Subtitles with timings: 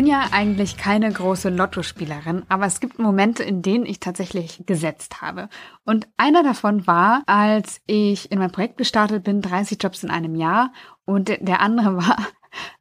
[0.00, 5.20] bin ja eigentlich keine große Lottospielerin, aber es gibt Momente, in denen ich tatsächlich gesetzt
[5.20, 5.50] habe.
[5.84, 10.36] Und einer davon war, als ich in mein Projekt gestartet bin, 30 Jobs in einem
[10.36, 10.72] Jahr.
[11.04, 12.16] Und der andere war,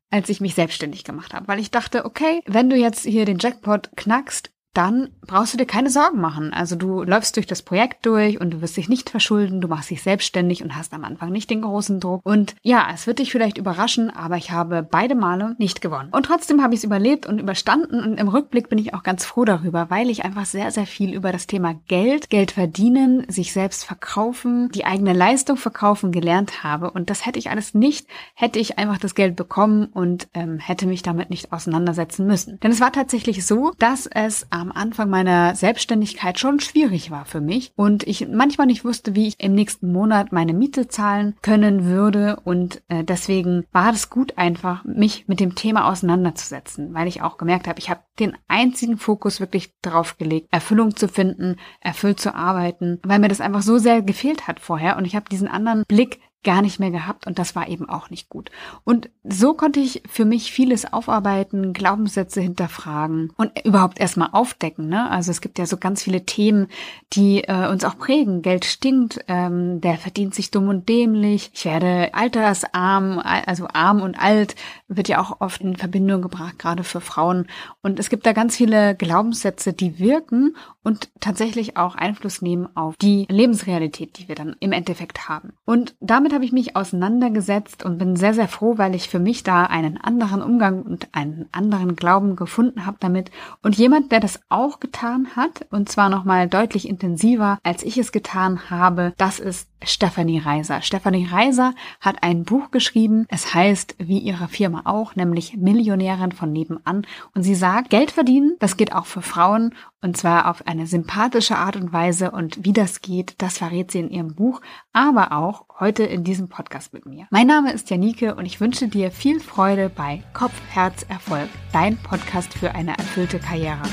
[0.09, 3.39] als ich mich selbstständig gemacht habe, weil ich dachte, okay, wenn du jetzt hier den
[3.39, 6.53] Jackpot knackst, dann brauchst du dir keine Sorgen machen.
[6.53, 9.89] Also du läufst durch das Projekt durch und du wirst dich nicht verschulden, du machst
[9.89, 12.21] dich selbstständig und hast am Anfang nicht den großen Druck.
[12.23, 16.09] Und ja, es wird dich vielleicht überraschen, aber ich habe beide Male nicht gewonnen.
[16.11, 19.25] Und trotzdem habe ich es überlebt und überstanden und im Rückblick bin ich auch ganz
[19.25, 23.53] froh darüber, weil ich einfach sehr, sehr viel über das Thema Geld, Geld verdienen, sich
[23.53, 26.91] selbst verkaufen, die eigene Leistung verkaufen gelernt habe.
[26.91, 30.85] Und das hätte ich alles nicht, hätte ich einfach das Geld bekommen und ähm, hätte
[30.85, 32.59] mich damit nicht auseinandersetzen müssen.
[32.59, 37.41] Denn es war tatsächlich so, dass es am Anfang meiner Selbstständigkeit schon schwierig war für
[37.41, 41.85] mich und ich manchmal nicht wusste, wie ich im nächsten Monat meine Miete zahlen können
[41.85, 47.21] würde und äh, deswegen war es gut einfach, mich mit dem Thema auseinanderzusetzen, weil ich
[47.21, 52.19] auch gemerkt habe, ich habe den einzigen Fokus wirklich drauf gelegt, Erfüllung zu finden, erfüllt
[52.19, 55.47] zu arbeiten, weil mir das einfach so sehr gefehlt hat vorher und ich habe diesen
[55.47, 58.49] anderen Blick gar nicht mehr gehabt und das war eben auch nicht gut.
[58.85, 64.87] Und so konnte ich für mich vieles aufarbeiten, Glaubenssätze hinterfragen und überhaupt erstmal aufdecken.
[64.87, 65.09] Ne?
[65.11, 66.67] Also es gibt ja so ganz viele Themen,
[67.13, 68.41] die äh, uns auch prägen.
[68.41, 74.17] Geld stinkt, ähm, der verdient sich dumm und dämlich, ich werde altersarm, also arm und
[74.17, 74.55] alt
[74.87, 77.47] wird ja auch oft in Verbindung gebracht, gerade für Frauen.
[77.81, 82.95] Und es gibt da ganz viele Glaubenssätze, die wirken und tatsächlich auch Einfluss nehmen auf
[82.97, 85.53] die Lebensrealität, die wir dann im Endeffekt haben.
[85.65, 89.17] Und damit damit habe ich mich auseinandergesetzt und bin sehr, sehr froh, weil ich für
[89.17, 93.31] mich da einen anderen Umgang und einen anderen Glauben gefunden habe damit.
[93.63, 98.11] Und jemand, der das auch getan hat, und zwar nochmal deutlich intensiver, als ich es
[98.11, 100.81] getan habe, das ist Stephanie Reiser.
[100.81, 103.25] Stephanie Reiser hat ein Buch geschrieben.
[103.29, 107.05] Es heißt, wie ihre Firma auch, nämlich Millionärin von nebenan.
[107.33, 111.57] Und sie sagt, Geld verdienen, das geht auch für Frauen und zwar auf eine sympathische
[111.57, 112.31] Art und Weise.
[112.31, 114.61] Und wie das geht, das verrät sie in ihrem Buch,
[114.93, 117.27] aber auch heute in diesem Podcast mit mir.
[117.31, 121.97] Mein Name ist Janike und ich wünsche dir viel Freude bei Kopf, Herz, Erfolg, dein
[121.97, 123.83] Podcast für eine erfüllte Karriere.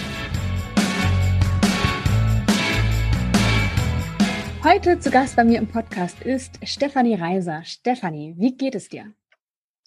[4.67, 7.63] Heute zu Gast bei mir im Podcast ist Stefanie Reiser.
[7.63, 9.13] Stefanie, wie geht es dir?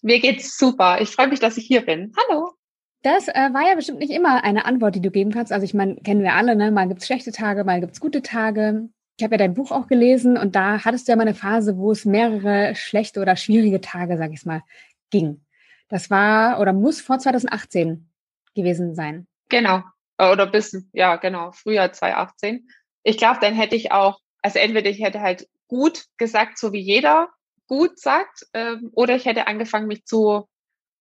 [0.00, 1.02] Mir geht's super.
[1.02, 2.14] Ich freue mich, dass ich hier bin.
[2.16, 2.54] Hallo.
[3.02, 5.52] Das äh, war ja bestimmt nicht immer eine Antwort, die du geben kannst.
[5.52, 6.70] Also ich meine, kennen wir alle, ne?
[6.70, 8.88] Mal gibt's schlechte Tage, mal gibt's gute Tage.
[9.18, 11.76] Ich habe ja dein Buch auch gelesen und da hattest du ja mal eine Phase,
[11.76, 14.62] wo es mehrere schlechte oder schwierige Tage, sag ich mal,
[15.10, 15.44] ging.
[15.90, 18.08] Das war oder muss vor 2018
[18.54, 19.26] gewesen sein.
[19.50, 19.82] Genau.
[20.18, 22.66] Oder bis, ja, genau, Frühjahr 2018.
[23.02, 26.80] Ich glaube, dann hätte ich auch, also entweder ich hätte halt gut gesagt, so wie
[26.80, 27.28] jeder
[27.66, 30.48] gut sagt, ähm, oder ich hätte angefangen, mich zu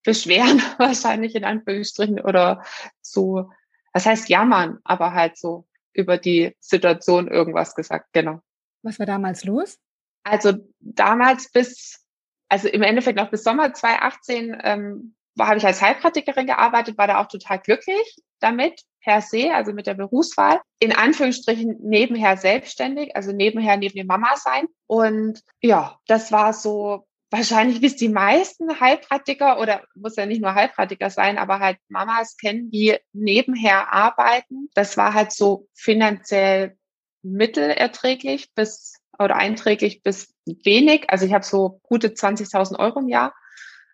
[0.04, 2.64] beschweren, wahrscheinlich in Anführungsstrichen, oder
[3.02, 3.50] so,
[3.94, 8.42] das heißt jammern, aber halt so über die Situation irgendwas gesagt, genau.
[8.84, 9.80] Was war damals los?
[10.24, 12.06] Also damals bis,
[12.50, 17.20] also im Endeffekt noch bis Sommer 2018 ähm, habe ich als Heilpraktikerin gearbeitet, war da
[17.20, 20.62] auch total glücklich damit, per se, also mit der Berufswahl.
[20.80, 24.68] In Anführungsstrichen nebenher selbstständig, also nebenher neben dem Mama sein.
[24.88, 30.42] Und ja, das war so wahrscheinlich, wie es die meisten Heilpraktiker oder muss ja nicht
[30.42, 34.70] nur Heilpraktiker sein, aber halt Mamas kennen, die nebenher arbeiten.
[34.74, 36.78] Das war halt so finanziell
[37.22, 41.10] mittelerträglich bis oder einträglich bis wenig.
[41.10, 43.36] Also ich habe so gute 20.000 Euro im Jahr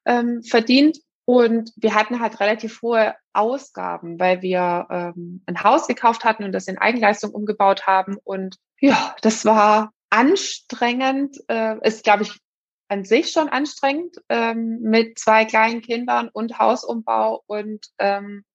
[0.05, 0.99] ähm, verdient.
[1.25, 6.51] Und wir hatten halt relativ hohe Ausgaben, weil wir ähm, ein Haus gekauft hatten und
[6.51, 8.17] das in Eigenleistung umgebaut haben.
[8.23, 11.37] Und ja, das war anstrengend.
[11.47, 12.39] Äh, ist, glaube ich,
[12.87, 17.43] an sich schon anstrengend ähm, mit zwei kleinen Kindern und Hausumbau.
[17.47, 18.45] Und ähm,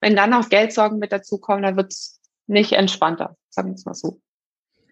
[0.00, 4.20] wenn dann noch Geldsorgen mit dazukommen, dann wird's nicht entspannter, sagen wir es mal so.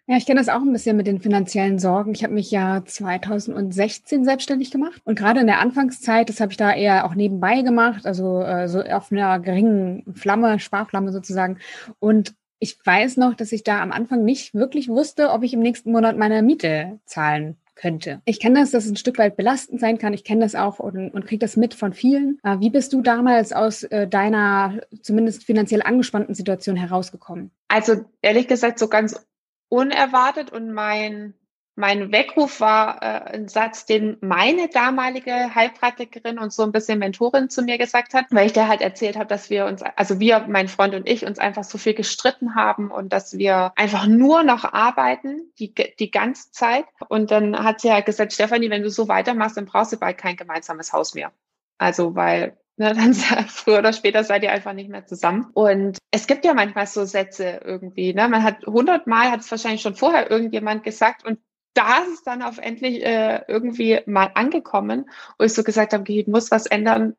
[0.09, 2.15] Ja, ich kenne das auch ein bisschen mit den finanziellen Sorgen.
[2.15, 6.57] Ich habe mich ja 2016 selbstständig gemacht und gerade in der Anfangszeit, das habe ich
[6.57, 11.59] da eher auch nebenbei gemacht, also äh, so auf einer geringen Flamme, Sparflamme sozusagen.
[11.98, 15.60] Und ich weiß noch, dass ich da am Anfang nicht wirklich wusste, ob ich im
[15.60, 18.22] nächsten Monat meine Miete zahlen könnte.
[18.25, 20.15] Ich kenne das, dass es ein Stück weit belastend sein kann.
[20.15, 22.39] Ich kenne das auch und, und kriege das mit von vielen.
[22.45, 27.51] Äh, wie bist du damals aus äh, deiner zumindest finanziell angespannten Situation herausgekommen?
[27.69, 29.27] Also ehrlich gesagt so ganz
[29.68, 31.34] unerwartet und mein
[31.77, 37.51] mein Weckruf war äh, ein Satz, den meine damalige Heilpraktikerin und so ein bisschen Mentorin
[37.51, 40.47] zu mir gesagt hat, weil ich der halt erzählt habe, dass wir uns, also wir,
[40.48, 44.42] mein Freund und ich, uns einfach so viel gestritten haben und dass wir einfach nur
[44.42, 46.86] noch arbeiten, die, die ganze Zeit.
[47.10, 50.16] Und dann hat sie halt gesagt, Stefanie, wenn du so weitermachst, dann brauchst du bald
[50.16, 51.30] kein gemeinsames Haus mehr.
[51.77, 55.47] Also, weil Ne, dann früher oder später seid ihr einfach nicht mehr zusammen.
[55.55, 58.13] Und es gibt ja manchmal so Sätze irgendwie.
[58.13, 58.28] Ne?
[58.28, 61.39] Man hat hundertmal, hat es wahrscheinlich schon vorher irgendjemand gesagt und
[61.73, 65.09] da ist es dann auf endlich äh, irgendwie mal angekommen,
[65.39, 67.17] wo ich so gesagt habe, ich muss was ändern.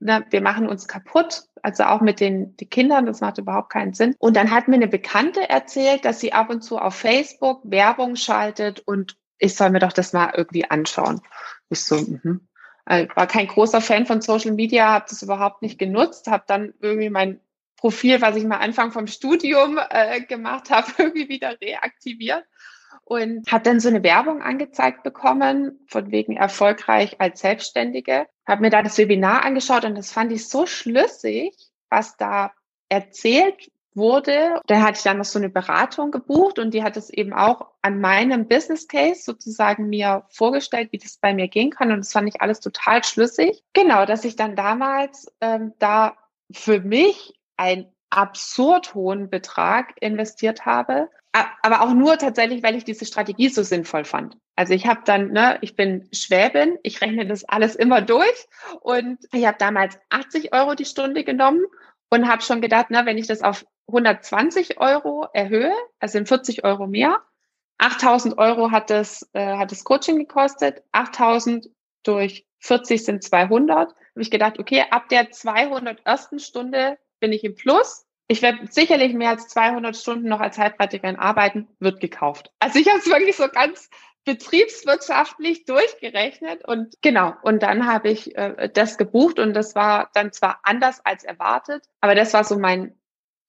[0.00, 0.24] Ne?
[0.30, 1.44] Wir machen uns kaputt.
[1.62, 4.14] Also auch mit den, den Kindern, das macht überhaupt keinen Sinn.
[4.18, 8.14] Und dann hat mir eine Bekannte erzählt, dass sie ab und zu auf Facebook Werbung
[8.16, 11.20] schaltet und ich soll mir doch das mal irgendwie anschauen.
[11.68, 12.46] Ich so, mhm.
[12.90, 16.74] Ich war kein großer Fan von Social Media, habe das überhaupt nicht genutzt, habe dann
[16.80, 17.40] irgendwie mein
[17.76, 22.44] Profil, was ich mal Anfang vom Studium äh, gemacht habe, irgendwie wieder reaktiviert
[23.04, 28.26] und habe dann so eine Werbung angezeigt bekommen, von wegen erfolgreich als Selbstständige.
[28.46, 31.54] Habe mir da das Webinar angeschaut und das fand ich so schlüssig,
[31.90, 32.52] was da
[32.88, 34.60] erzählt wurde.
[34.66, 37.66] Da hatte ich dann noch so eine Beratung gebucht und die hat es eben auch
[37.82, 41.90] an meinem Business Case sozusagen mir vorgestellt, wie das bei mir gehen kann.
[41.90, 43.62] Und das fand ich alles total schlüssig.
[43.72, 46.16] Genau, dass ich dann damals ähm, da
[46.52, 51.08] für mich einen absurd hohen Betrag investiert habe,
[51.62, 54.36] aber auch nur tatsächlich, weil ich diese Strategie so sinnvoll fand.
[54.54, 58.46] Also ich habe dann, ne, ich bin Schwäbin, ich rechne das alles immer durch
[58.80, 61.64] und ich habe damals 80 Euro die Stunde genommen
[62.14, 66.64] und habe schon gedacht, ne, wenn ich das auf 120 Euro erhöhe, also sind 40
[66.64, 67.20] Euro mehr.
[67.78, 70.82] 8000 Euro hat das, äh, hat das Coaching gekostet.
[70.92, 71.68] 8000
[72.04, 73.88] durch 40 sind 200.
[73.88, 78.06] Habe ich gedacht, okay, ab der 200 ersten Stunde bin ich im Plus.
[78.28, 82.52] Ich werde sicherlich mehr als 200 Stunden noch als Heilpraktikerin arbeiten, wird gekauft.
[82.60, 83.90] Also ich habe es wirklich so ganz
[84.24, 90.32] betriebswirtschaftlich durchgerechnet und genau, und dann habe ich äh, das gebucht und das war dann
[90.32, 92.94] zwar anders als erwartet, aber das war so mein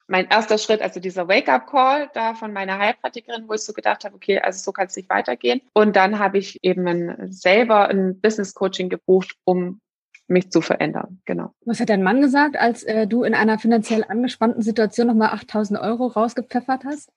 [0.08, 4.16] mein erster Schritt, also dieser Wake-up-Call da von meiner Heilpraktikerin, wo ich so gedacht habe,
[4.16, 5.62] okay, also so kann es nicht weitergehen.
[5.74, 9.82] Und dann habe ich eben ein, selber ein Business-Coaching gebucht, um
[10.28, 11.22] mich zu verändern.
[11.26, 11.54] Genau.
[11.66, 15.80] Was hat dein Mann gesagt, als äh, du in einer finanziell angespannten Situation nochmal 8000
[15.80, 17.12] Euro rausgepfeffert hast?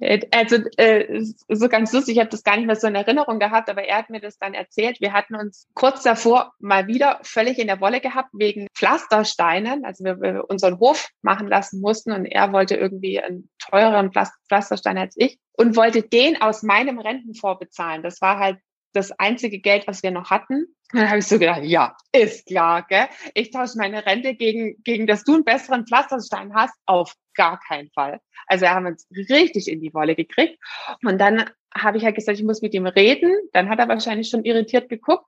[0.00, 3.38] Äh, also äh, so ganz lustig, ich habe das gar nicht mehr so in Erinnerung
[3.38, 5.00] gehabt, aber er hat mir das dann erzählt.
[5.00, 10.04] Wir hatten uns kurz davor mal wieder völlig in der Wolle gehabt wegen Pflastersteinen, also
[10.04, 15.14] wir, wir unseren Hof machen lassen mussten und er wollte irgendwie einen teureren Pflasterstein als
[15.16, 18.02] ich und wollte den aus meinem Rentenfonds bezahlen.
[18.02, 18.58] Das war halt
[18.92, 20.66] das einzige Geld, was wir noch hatten.
[20.92, 23.06] Und dann habe ich so gedacht, ja, ist klar, gell?
[23.34, 27.90] Ich tausche meine Rente gegen, gegen, dass du einen besseren Pflasterstein hast, auf gar keinen
[27.90, 28.20] Fall.
[28.46, 30.58] Also wir haben uns richtig in die Wolle gekriegt.
[31.04, 33.36] Und dann habe ich halt gesagt, ich muss mit ihm reden.
[33.52, 35.26] Dann hat er wahrscheinlich schon irritiert geguckt.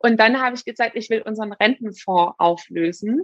[0.00, 3.22] Und dann habe ich gesagt, ich will unseren Rentenfonds auflösen.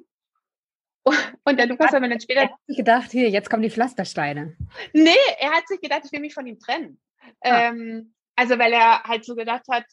[1.44, 2.43] Und der Lukas hat mir dann später.
[2.43, 4.56] Er hat sich gedacht, hier, jetzt kommen die Pflastersteine.
[4.93, 7.00] Nee, er hat sich gedacht, ich will mich von ihm trennen.
[7.41, 7.69] Ah.
[7.69, 9.85] Ähm, also, weil er halt so gedacht hat,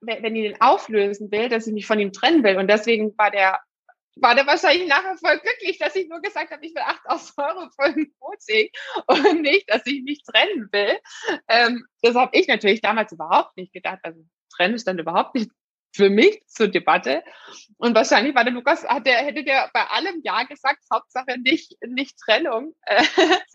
[0.00, 2.56] wenn ich den auflösen will, dass ich mich von ihm trennen will.
[2.56, 3.60] Und deswegen war der,
[4.16, 7.68] war der wahrscheinlich nachher voll glücklich, dass ich nur gesagt habe, ich will 8000 Euro
[7.70, 8.68] für ein Coaching
[9.06, 10.98] und nicht, dass ich mich trennen will.
[11.48, 14.00] Ähm, das habe ich natürlich damals überhaupt nicht gedacht.
[14.02, 14.20] Also
[14.54, 15.50] trennen ist dann überhaupt nicht
[15.94, 17.22] für mich zur Debatte.
[17.76, 21.76] Und wahrscheinlich war der Lukas, hat der, hätte der bei allem Ja gesagt, Hauptsache nicht,
[21.86, 22.74] nicht Trennung.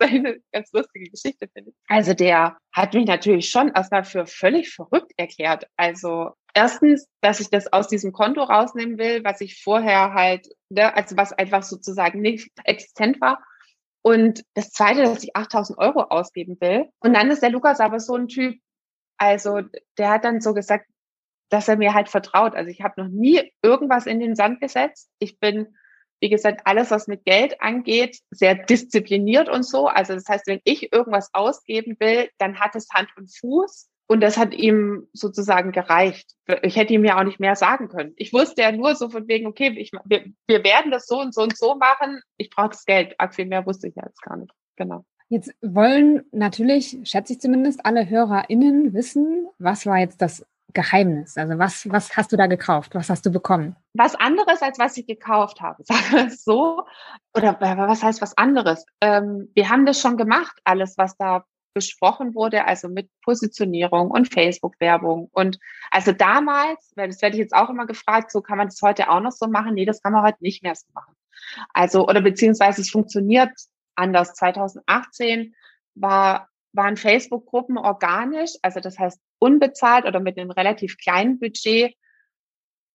[0.00, 1.76] Äh, eine ganz lustige Geschichte, finde ich.
[1.88, 5.66] Also der hat mich natürlich schon erstmal für völlig verrückt erklärt.
[5.76, 10.92] Also erstens, dass ich das aus diesem Konto rausnehmen will, was ich vorher halt, ne,
[10.92, 13.40] also was einfach sozusagen nicht existent war.
[14.02, 16.88] Und das zweite, dass ich 8000 Euro ausgeben will.
[16.98, 18.58] Und dann ist der Lukas aber so ein Typ,
[19.18, 19.60] also
[19.98, 20.86] der hat dann so gesagt,
[21.48, 22.56] dass er mir halt vertraut.
[22.56, 25.10] Also ich habe noch nie irgendwas in den Sand gesetzt.
[25.20, 25.76] Ich bin,
[26.20, 29.86] wie gesagt, alles, was mit Geld angeht, sehr diszipliniert und so.
[29.86, 33.87] Also das heißt, wenn ich irgendwas ausgeben will, dann hat es Hand und Fuß.
[34.10, 36.32] Und das hat ihm sozusagen gereicht.
[36.62, 38.14] Ich hätte ihm ja auch nicht mehr sagen können.
[38.16, 41.34] Ich wusste ja nur so von wegen, okay, ich, wir, wir werden das so und
[41.34, 42.22] so und so machen.
[42.38, 43.14] Ich brauche das Geld.
[43.18, 44.52] Arg viel mehr wusste ich ja jetzt gar nicht.
[44.76, 45.04] Genau.
[45.28, 51.36] Jetzt wollen natürlich, schätze ich zumindest, alle HörerInnen wissen, was war jetzt das Geheimnis?
[51.36, 52.94] Also was, was hast du da gekauft?
[52.94, 53.76] Was hast du bekommen?
[53.92, 56.84] Was anderes, als was ich gekauft habe, sagen wir es so.
[57.36, 58.86] Oder was heißt was anderes?
[59.02, 61.44] Ähm, wir haben das schon gemacht, alles, was da
[61.78, 65.28] besprochen wurde, also mit Positionierung und Facebook-Werbung.
[65.32, 65.58] Und
[65.90, 69.20] also damals, das werde ich jetzt auch immer gefragt, so kann man das heute auch
[69.20, 69.74] noch so machen?
[69.74, 71.14] Nee, das kann man heute nicht mehr so machen.
[71.72, 73.50] Also, oder beziehungsweise es funktioniert
[73.94, 74.34] anders.
[74.34, 75.54] 2018
[75.94, 81.94] war waren Facebook-Gruppen organisch, also das heißt unbezahlt oder mit einem relativ kleinen Budget,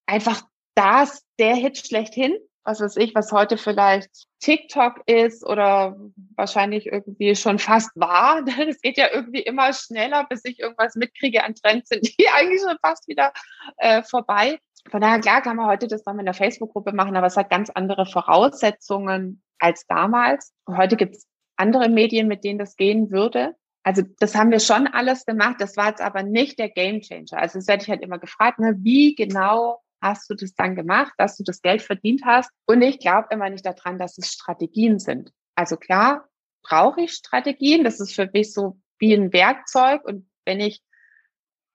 [0.05, 0.43] einfach
[0.75, 2.35] das der Hit schlechthin.
[2.63, 5.97] Was weiß ich, was heute vielleicht TikTok ist oder
[6.35, 8.43] wahrscheinlich irgendwie schon fast war.
[8.67, 12.61] Es geht ja irgendwie immer schneller, bis ich irgendwas mitkriege an Trends, sind die eigentlich
[12.61, 13.33] schon fast wieder
[13.77, 14.59] äh, vorbei.
[14.89, 17.49] Von daher, klar, kann man heute das dann in der Facebook-Gruppe machen, aber es hat
[17.49, 20.53] ganz andere Voraussetzungen als damals.
[20.67, 23.55] Heute gibt es andere Medien, mit denen das gehen würde.
[23.83, 25.57] Also das haben wir schon alles gemacht.
[25.59, 27.37] Das war jetzt aber nicht der Gamechanger.
[27.37, 31.13] Also das werde ich halt immer gefragt, ne, wie genau hast du das dann gemacht,
[31.17, 32.51] dass du das Geld verdient hast?
[32.67, 35.31] Und ich glaube immer nicht daran, dass es Strategien sind.
[35.55, 36.27] Also klar,
[36.61, 37.83] brauche ich Strategien.
[37.83, 40.03] Das ist für mich so wie ein Werkzeug.
[40.05, 40.81] Und wenn ich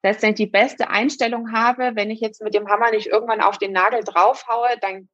[0.03, 3.73] letztendlich die beste Einstellung habe, wenn ich jetzt mit dem Hammer nicht irgendwann auf den
[3.73, 5.09] Nagel draufhaue, dann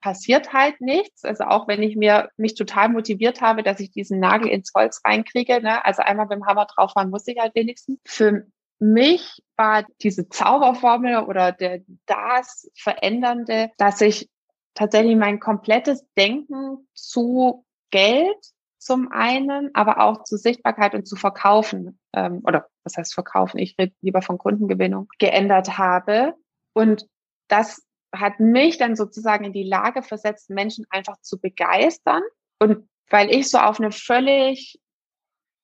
[0.00, 1.24] passiert halt nichts.
[1.24, 5.00] Also auch wenn ich mir mich total motiviert habe, dass ich diesen Nagel ins Holz
[5.04, 5.84] reinkriege, ne?
[5.84, 7.98] also einmal beim Hammer draufhauen muss ich halt wenigstens.
[8.04, 8.46] Für
[8.78, 14.28] mich war diese Zauberformel oder der das Verändernde, dass ich
[14.74, 18.36] tatsächlich mein komplettes Denken zu Geld
[18.78, 23.58] zum einen, aber auch zu Sichtbarkeit und zu Verkaufen ähm, oder was heißt Verkaufen?
[23.58, 26.34] Ich rede lieber von Kundengewinnung geändert habe
[26.74, 27.06] und
[27.48, 27.82] das
[28.14, 32.22] hat mich dann sozusagen in die Lage versetzt, Menschen einfach zu begeistern
[32.58, 34.80] und weil ich so auf eine völlig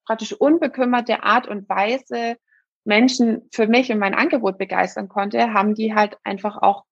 [0.06, 2.36] praktisch unbekümmerte Art und Weise
[2.84, 6.84] Menschen für mich und mein Angebot begeistern konnte, haben die halt einfach auch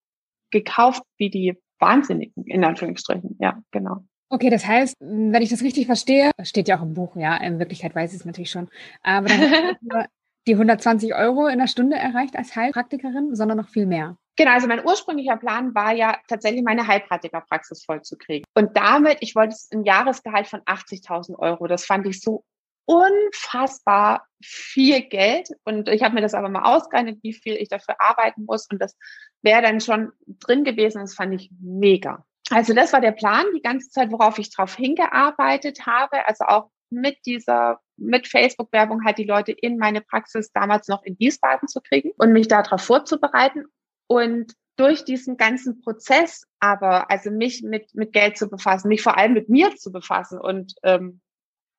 [0.50, 3.36] gekauft wie die Wahnsinnigen, in Anführungsstrichen.
[3.40, 4.04] Ja, genau.
[4.30, 7.58] Okay, das heißt, wenn ich das richtig verstehe, steht ja auch im Buch, ja, in
[7.58, 8.68] Wirklichkeit weiß ich es natürlich schon,
[9.02, 9.76] aber dann
[10.46, 14.16] die 120 Euro in der Stunde erreicht als Heilpraktikerin, sondern noch viel mehr.
[14.36, 18.44] Genau, also mein ursprünglicher Plan war ja tatsächlich meine Heilpraktikerpraxis vollzukriegen.
[18.54, 21.66] Und damit, ich wollte ein Jahresgehalt von 80.000 Euro.
[21.66, 22.44] Das fand ich so
[22.88, 25.50] unfassbar viel Geld.
[25.64, 28.66] Und ich habe mir das aber mal ausgerechnet, wie viel ich dafür arbeiten muss.
[28.70, 28.96] Und das
[29.42, 31.00] wäre dann schon drin gewesen.
[31.00, 32.24] Das fand ich mega.
[32.50, 36.26] Also das war der Plan die ganze Zeit, worauf ich drauf hingearbeitet habe.
[36.26, 41.18] Also auch mit dieser, mit Facebook-Werbung halt die Leute in meine Praxis damals noch in
[41.18, 43.66] Wiesbaden zu kriegen und mich darauf vorzubereiten.
[44.06, 49.18] Und durch diesen ganzen Prozess aber, also mich mit, mit Geld zu befassen, mich vor
[49.18, 51.20] allem mit mir zu befassen und ähm,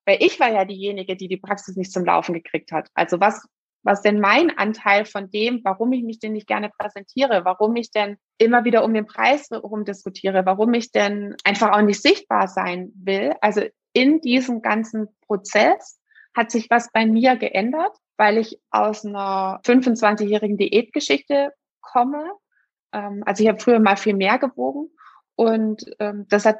[0.10, 2.90] weil ich war ja diejenige, die die Praxis nicht zum Laufen gekriegt hat.
[2.96, 3.48] Also was,
[3.84, 7.92] was denn mein Anteil von dem, warum ich mich denn nicht gerne präsentiere, warum ich
[7.92, 12.48] denn immer wieder um den Preis herum diskutiere, warum ich denn einfach auch nicht sichtbar
[12.48, 13.36] sein will.
[13.42, 13.62] Also
[13.94, 16.00] in diesem ganzen Prozess
[16.36, 22.32] hat sich was bei mir geändert, weil ich aus einer 25-jährigen Diätgeschichte komme.
[22.94, 24.90] Ähm, also ich habe früher mal viel mehr gewogen
[25.36, 26.58] und ähm, das hat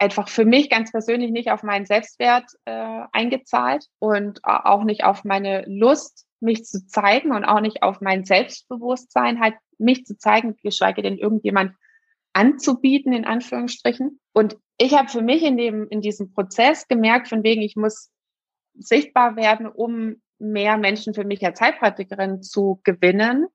[0.00, 5.24] einfach für mich ganz persönlich nicht auf meinen Selbstwert äh, eingezahlt und auch nicht auf
[5.24, 10.56] meine Lust, mich zu zeigen und auch nicht auf mein Selbstbewusstsein, halt mich zu zeigen,
[10.62, 11.74] geschweige denn irgendjemand
[12.32, 14.20] anzubieten, in Anführungsstrichen.
[14.32, 18.10] Und ich habe für mich in dem, in diesem Prozess gemerkt, von wegen, ich muss
[18.74, 23.48] sichtbar werden, um mehr Menschen für mich als Heilpraktikerin zu gewinnen,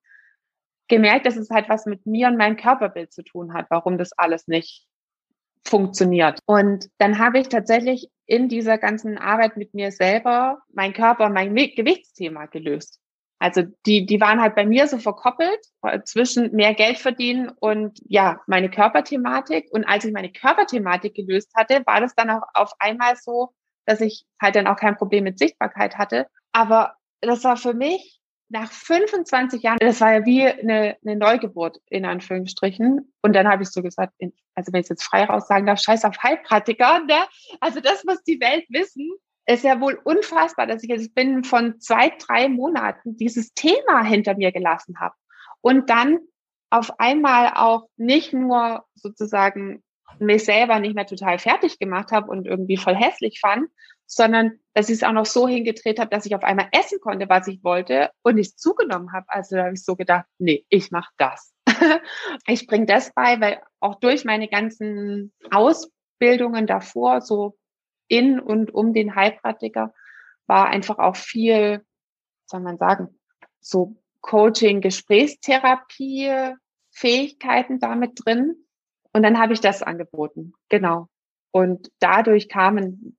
[0.88, 4.12] gemerkt, dass es halt was mit mir und meinem Körperbild zu tun hat, warum das
[4.14, 4.86] alles nicht
[5.68, 6.40] funktioniert.
[6.46, 11.56] Und dann habe ich tatsächlich in dieser ganzen Arbeit mit mir selber mein Körper, mein
[11.56, 13.00] Gewichtsthema gelöst.
[13.40, 18.00] Also die, die waren halt bei mir so verkoppelt äh, zwischen mehr Geld verdienen und
[18.08, 19.68] ja, meine Körperthematik.
[19.72, 23.50] Und als ich meine Körperthematik gelöst hatte, war das dann auch auf einmal so,
[23.86, 26.28] dass ich halt dann auch kein Problem mit Sichtbarkeit hatte.
[26.54, 31.82] Aber das war für mich nach 25 Jahren, das war ja wie eine, eine Neugeburt
[31.90, 33.14] in Anführungsstrichen.
[33.22, 34.14] Und dann habe ich so gesagt,
[34.54, 37.26] also wenn ich jetzt frei raus sagen darf, scheiß auf Heilpraktiker, ne?
[37.60, 39.12] Also das muss die Welt wissen.
[39.48, 44.36] Ist ja wohl unfassbar, dass ich jetzt binnen von zwei, drei Monaten dieses Thema hinter
[44.36, 45.16] mir gelassen habe.
[45.62, 46.20] Und dann
[46.70, 49.84] auf einmal auch nicht nur sozusagen
[50.20, 53.70] mich selber nicht mehr total fertig gemacht habe und irgendwie voll hässlich fand,
[54.06, 57.30] sondern dass ich es auch noch so hingedreht habe, dass ich auf einmal essen konnte,
[57.30, 59.26] was ich wollte und nicht zugenommen habe.
[59.30, 61.54] Also da habe ich so gedacht, nee, ich mache das.
[62.48, 67.58] ich bringe das bei, weil auch durch meine ganzen Ausbildungen davor, so
[68.08, 69.94] in und um den Heilpraktiker,
[70.48, 71.84] war einfach auch viel,
[72.46, 73.20] soll man sagen,
[73.60, 76.54] so Coaching, Gesprächstherapie,
[76.92, 78.56] Fähigkeiten damit drin.
[79.14, 80.54] Und dann habe ich das angeboten.
[80.70, 81.08] Genau.
[81.52, 83.18] Und dadurch kamen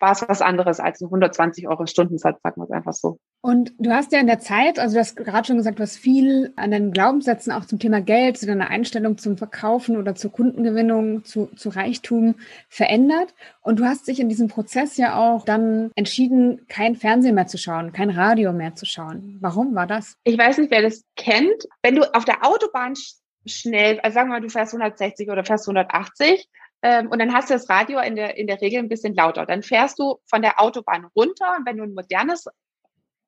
[0.00, 3.18] war es was anderes als ein 120 Euro Stundensatz, sagen wir es einfach so.
[3.40, 5.96] Und du hast ja in der Zeit, also du hast gerade schon gesagt, du hast
[5.96, 10.32] viel an deinen Glaubenssätzen auch zum Thema Geld, zu deiner Einstellung zum Verkaufen oder zur
[10.32, 12.36] Kundengewinnung, zu, zu Reichtum
[12.68, 13.34] verändert.
[13.60, 17.58] Und du hast dich in diesem Prozess ja auch dann entschieden, kein Fernsehen mehr zu
[17.58, 19.38] schauen, kein Radio mehr zu schauen.
[19.40, 20.16] Warum war das?
[20.24, 21.68] Ich weiß nicht, wer das kennt.
[21.82, 22.94] Wenn du auf der Autobahn
[23.46, 26.48] schnell, also sagen wir mal, du fährst 160 oder fährst 180
[26.84, 29.46] ähm, und dann hast du das Radio in der, in der Regel ein bisschen lauter.
[29.46, 32.44] Dann fährst du von der Autobahn runter und wenn du ein modernes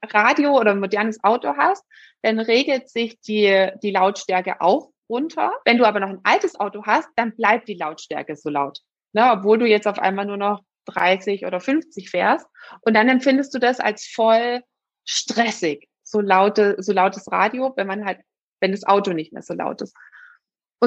[0.04, 1.82] Radio oder ein modernes Auto hast,
[2.20, 5.52] dann regelt sich die, die Lautstärke auch runter.
[5.64, 8.80] Wenn du aber noch ein altes Auto hast, dann bleibt die Lautstärke so laut.
[9.14, 12.46] Ne, obwohl du jetzt auf einmal nur noch 30 oder 50 fährst.
[12.82, 14.60] Und dann empfindest du das als voll
[15.06, 18.20] stressig, so laute, so lautes Radio, wenn man halt,
[18.60, 19.96] wenn das Auto nicht mehr so laut ist.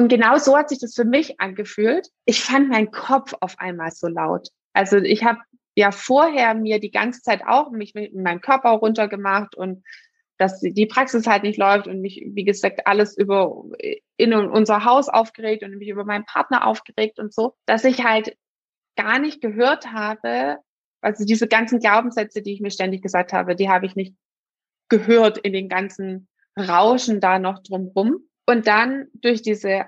[0.00, 2.08] Und genau so hat sich das für mich angefühlt.
[2.24, 4.48] Ich fand meinen Kopf auf einmal so laut.
[4.72, 5.40] Also ich habe
[5.74, 9.84] ja vorher mir die ganze Zeit auch mich mit meinem Körper runtergemacht und
[10.38, 13.62] dass die Praxis halt nicht läuft und mich, wie gesagt, alles über
[14.16, 18.34] in unser Haus aufgeregt und mich über meinen Partner aufgeregt und so, dass ich halt
[18.96, 20.56] gar nicht gehört habe,
[21.02, 24.14] also diese ganzen Glaubenssätze, die ich mir ständig gesagt habe, die habe ich nicht
[24.88, 26.26] gehört in den ganzen
[26.58, 28.29] Rauschen da noch drumrum.
[28.50, 29.86] Und dann durch diese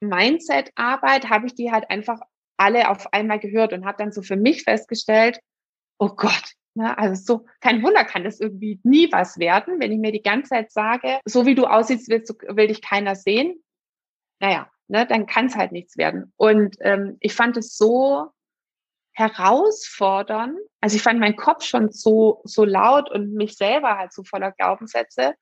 [0.00, 2.20] Mindset-Arbeit habe ich die halt einfach
[2.58, 5.40] alle auf einmal gehört und habe dann so für mich festgestellt,
[5.98, 9.98] oh Gott, ne, also so, kein Wunder kann das irgendwie nie was werden, wenn ich
[9.98, 13.62] mir die ganze Zeit sage, so wie du aussiehst, willst du, will dich keiner sehen.
[14.38, 16.30] Naja, ne, dann kann es halt nichts werden.
[16.36, 18.28] Und ähm, ich fand es so
[19.14, 20.58] herausfordernd.
[20.82, 24.52] Also ich fand meinen Kopf schon so, so laut und mich selber halt so voller
[24.52, 25.34] Glaubenssätze,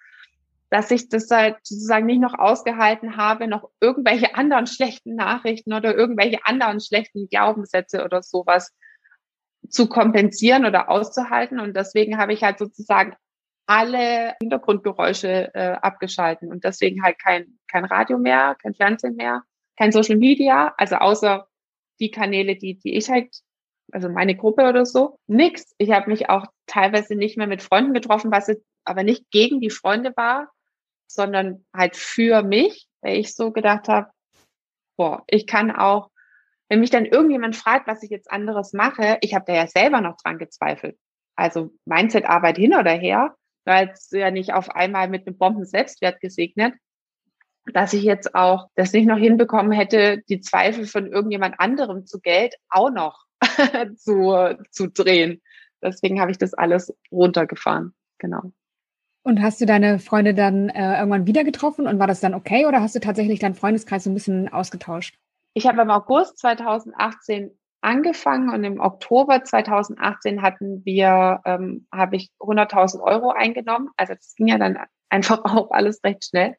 [0.73, 5.95] dass ich das halt sozusagen nicht noch ausgehalten habe, noch irgendwelche anderen schlechten Nachrichten oder
[5.95, 8.73] irgendwelche anderen schlechten Glaubenssätze oder sowas
[9.69, 11.61] zu kompensieren oder auszuhalten.
[11.61, 13.15] Und deswegen habe ich halt sozusagen
[13.67, 19.43] alle Hintergrundgeräusche äh, abgeschalten und deswegen halt kein, kein Radio mehr, kein Fernsehen mehr,
[19.77, 21.47] kein Social Media, also außer
[22.01, 23.29] die Kanäle, die, die ich halt,
[23.93, 25.75] also meine Gruppe oder so, nix.
[25.77, 28.51] Ich habe mich auch teilweise nicht mehr mit Freunden getroffen, was
[28.85, 30.51] aber nicht gegen die Freunde war,
[31.15, 34.11] sondern halt für mich, weil ich so gedacht habe,
[34.97, 36.11] boah, ich kann auch,
[36.69, 40.01] wenn mich dann irgendjemand fragt, was ich jetzt anderes mache, ich habe da ja selber
[40.01, 40.99] noch dran gezweifelt.
[41.37, 46.75] Also Mindset-Arbeit hin oder her, weil es ja nicht auf einmal mit einem Bomben-Selbstwert gesegnet,
[47.73, 52.21] dass ich jetzt auch das nicht noch hinbekommen hätte, die Zweifel von irgendjemand anderem zu
[52.21, 53.25] Geld auch noch
[53.97, 55.41] zu, zu drehen.
[55.83, 57.95] Deswegen habe ich das alles runtergefahren.
[58.19, 58.53] Genau.
[59.25, 62.67] Und hast du deine Freunde dann äh, irgendwann wieder getroffen und war das dann okay
[62.67, 65.17] oder hast du tatsächlich deinen Freundeskreis so ein bisschen ausgetauscht?
[65.55, 72.31] Ich habe im August 2018 angefangen und im Oktober 2018 hatten wir, ähm, habe ich
[72.41, 73.91] 100.000 Euro eingenommen.
[73.97, 76.57] Also das ging ja dann einfach auch alles recht schnell.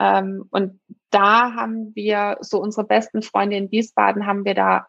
[0.00, 0.80] Ähm, und
[1.10, 4.86] da haben wir so unsere besten Freunde in Wiesbaden haben wir da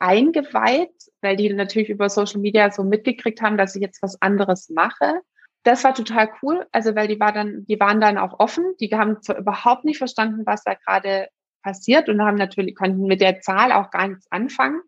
[0.00, 4.68] eingeweiht, weil die natürlich über Social Media so mitgekriegt haben, dass ich jetzt was anderes
[4.70, 5.20] mache
[5.62, 6.66] das war total cool.
[6.72, 8.74] Also, weil die war dann, die waren dann auch offen.
[8.80, 11.28] Die haben zwar überhaupt nicht verstanden, was da gerade
[11.62, 14.80] passiert und haben natürlich, konnten mit der Zahl auch gar nichts anfangen.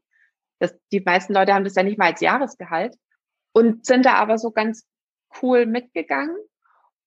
[0.58, 2.96] Das, die meisten Leute haben das ja nicht mal als Jahresgehalt
[3.52, 4.86] und sind da aber so ganz
[5.42, 6.36] cool mitgegangen.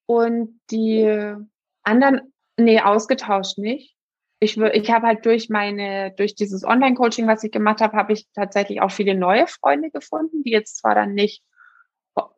[0.08, 1.36] Und die
[1.82, 3.96] anderen, nee, ausgetauscht nicht.
[4.40, 8.28] Ich, ich habe halt durch meine, durch dieses Online-Coaching, was ich gemacht habe, habe ich
[8.36, 11.42] tatsächlich auch viele neue Freunde gefunden, die jetzt zwar dann nicht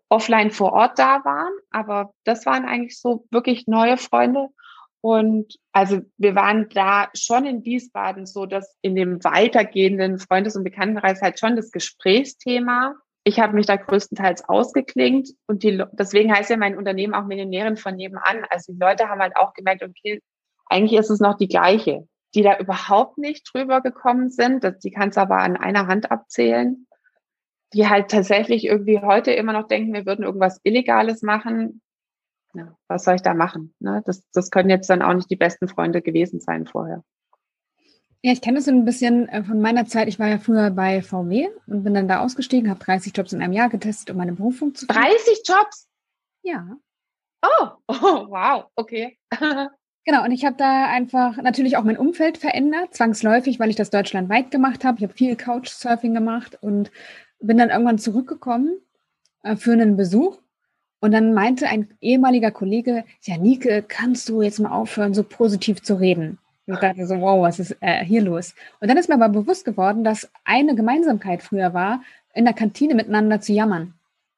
[0.10, 1.54] offline vor Ort da waren.
[1.72, 4.50] Aber das waren eigentlich so wirklich neue Freunde.
[5.02, 10.63] Und also wir waren da schon in Wiesbaden so, dass in dem weitergehenden Freundes- und
[10.63, 12.96] Bekanntenkreis halt schon das Gesprächsthema.
[13.24, 17.78] Ich habe mich da größtenteils ausgeklingt und die, deswegen heißt ja mein Unternehmen auch Millionärin
[17.78, 18.46] von nebenan.
[18.50, 20.22] Also die Leute haben halt auch gemerkt, okay,
[20.65, 24.63] eigentlich ist es noch die gleiche, die da überhaupt nicht drüber gekommen sind.
[24.63, 26.87] Das, die kannst aber an einer Hand abzählen
[27.73, 31.82] die halt tatsächlich irgendwie heute immer noch denken, wir würden irgendwas Illegales machen.
[32.53, 33.73] Ja, was soll ich da machen?
[33.80, 34.01] Ne?
[34.06, 37.03] Das, das können jetzt dann auch nicht die besten Freunde gewesen sein vorher.
[38.23, 40.08] Ja, ich kenne das so ein bisschen äh, von meiner Zeit.
[40.08, 43.41] Ich war ja früher bei VW und bin dann da ausgestiegen, habe 30 Jobs in
[43.41, 45.01] einem Jahr getestet, um meine Berufung zu finden.
[45.01, 45.88] 30 Jobs?
[46.43, 46.77] Ja.
[47.43, 49.17] Oh, oh wow, okay.
[50.08, 53.89] Genau, und ich habe da einfach natürlich auch mein Umfeld verändert, zwangsläufig, weil ich das
[53.89, 54.99] deutschlandweit gemacht habe.
[54.99, 56.91] Ich habe viel Couchsurfing gemacht und
[57.39, 58.78] bin dann irgendwann zurückgekommen
[59.43, 60.39] äh, für einen Besuch
[61.00, 65.82] und dann meinte ein ehemaliger Kollege, ja, Nike, kannst du jetzt mal aufhören, so positiv
[65.82, 66.39] zu reden?
[66.65, 68.54] Und ich dachte so, wow, was ist äh, hier los?
[68.82, 72.02] Und dann ist mir aber bewusst geworden, dass eine Gemeinsamkeit früher war,
[72.34, 73.93] in der Kantine miteinander zu jammern.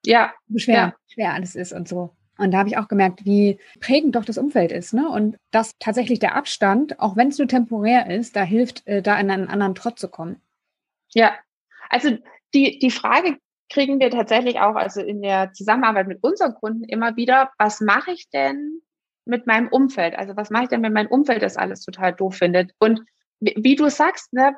[0.06, 0.32] Ja.
[0.48, 0.96] Wie schwer, ja.
[1.08, 2.12] schwer alles ist und so.
[2.38, 4.94] Und da habe ich auch gemerkt, wie prägend doch das Umfeld ist.
[4.94, 5.10] Ne?
[5.10, 9.20] Und dass tatsächlich der Abstand, auch wenn es nur temporär ist, da hilft, äh, da
[9.20, 10.40] in einen anderen Trott zu kommen.
[11.10, 11.34] Ja,
[11.90, 12.18] also
[12.54, 13.38] die, die Frage
[13.70, 18.12] kriegen wir tatsächlich auch, also in der Zusammenarbeit mit unseren Kunden immer wieder, was mache
[18.12, 18.82] ich denn,
[19.26, 20.16] mit meinem Umfeld?
[20.16, 22.72] Also was mache ich denn, wenn mein Umfeld das alles total doof findet?
[22.80, 23.02] Und
[23.40, 24.56] wie, du sagst, ne,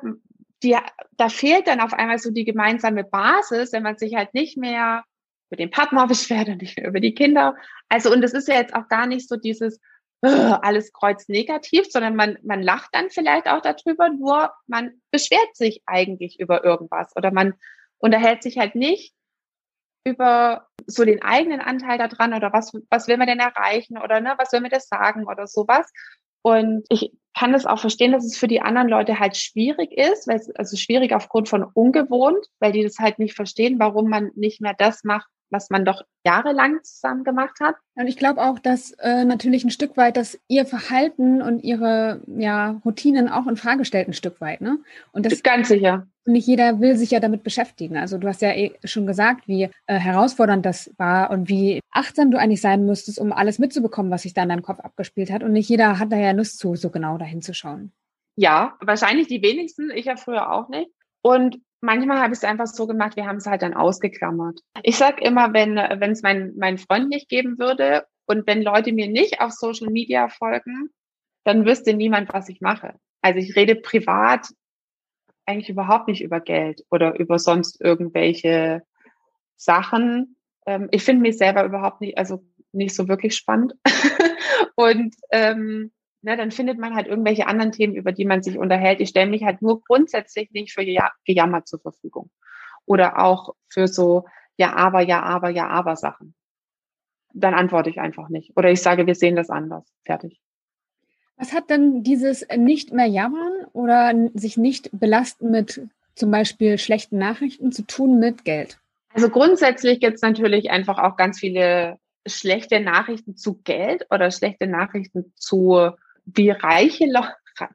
[0.62, 0.76] die,
[1.16, 5.04] da fehlt dann auf einmal so die gemeinsame Basis, wenn man sich halt nicht mehr
[5.50, 7.54] über den Partner beschwert und nicht mehr über die Kinder.
[7.88, 9.78] Also, und es ist ja jetzt auch gar nicht so dieses,
[10.22, 15.82] alles kreuz negativ, sondern man, man lacht dann vielleicht auch darüber, nur man beschwert sich
[15.84, 17.54] eigentlich über irgendwas oder man
[18.02, 19.14] unterhält sich halt nicht
[20.04, 24.34] über so den eigenen Anteil daran oder was, was will man denn erreichen oder ne,
[24.36, 25.90] was will man das sagen oder sowas.
[26.42, 30.26] Und ich kann das auch verstehen, dass es für die anderen Leute halt schwierig ist,
[30.26, 34.32] weil es also schwierig aufgrund von ungewohnt, weil die das halt nicht verstehen, warum man
[34.34, 37.76] nicht mehr das macht, was man doch jahrelang zusammen gemacht hat.
[37.94, 42.22] Und ich glaube auch, dass äh, natürlich ein Stück weit, dass ihr Verhalten und ihre
[42.26, 44.60] ja, Routinen auch in Frage stellt, ein Stück weit.
[44.60, 44.78] Ne?
[45.12, 46.06] Und das ganz sicher.
[46.24, 47.96] Nicht jeder will sich ja damit beschäftigen.
[47.96, 52.30] Also du hast ja eh schon gesagt, wie äh, herausfordernd das war und wie achtsam
[52.30, 55.42] du eigentlich sein müsstest, um alles mitzubekommen, was sich da in deinem Kopf abgespielt hat.
[55.42, 57.92] Und nicht jeder hat da ja Lust zu, so genau dahin zu schauen.
[58.36, 59.90] Ja, wahrscheinlich die wenigsten.
[59.90, 60.90] Ich ja früher auch nicht.
[61.22, 64.60] Und manchmal habe ich es einfach so gemacht, wir haben es halt dann ausgeklammert.
[64.82, 68.92] Ich sag immer, wenn wenn es mein, mein Freund nicht geben würde und wenn Leute
[68.92, 70.90] mir nicht auf Social Media folgen,
[71.44, 72.94] dann wüsste niemand, was ich mache.
[73.20, 74.48] Also ich rede privat
[75.44, 78.82] eigentlich überhaupt nicht über Geld oder über sonst irgendwelche
[79.56, 80.36] Sachen.
[80.66, 83.74] Ähm, ich finde mich selber überhaupt nicht, also nicht so wirklich spannend.
[84.76, 89.00] und ähm, ne, dann findet man halt irgendwelche anderen Themen, über die man sich unterhält.
[89.00, 90.84] Ich stelle mich halt nur grundsätzlich nicht für
[91.24, 92.30] Gejammer zur Verfügung.
[92.86, 94.24] Oder auch für so,
[94.56, 96.34] ja, aber, ja, aber, ja, aber Sachen.
[97.34, 98.56] Dann antworte ich einfach nicht.
[98.56, 99.90] Oder ich sage, wir sehen das anders.
[100.04, 100.40] Fertig.
[101.36, 105.80] Was hat denn dieses nicht mehr jammern oder sich nicht belasten mit
[106.14, 108.78] zum Beispiel schlechten Nachrichten zu tun mit Geld?
[109.14, 114.66] Also grundsätzlich gibt es natürlich einfach auch ganz viele schlechte Nachrichten zu Geld oder schlechte
[114.66, 115.90] Nachrichten zu
[116.24, 117.06] wie Reiche,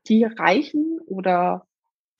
[0.07, 1.65] die Reichen oder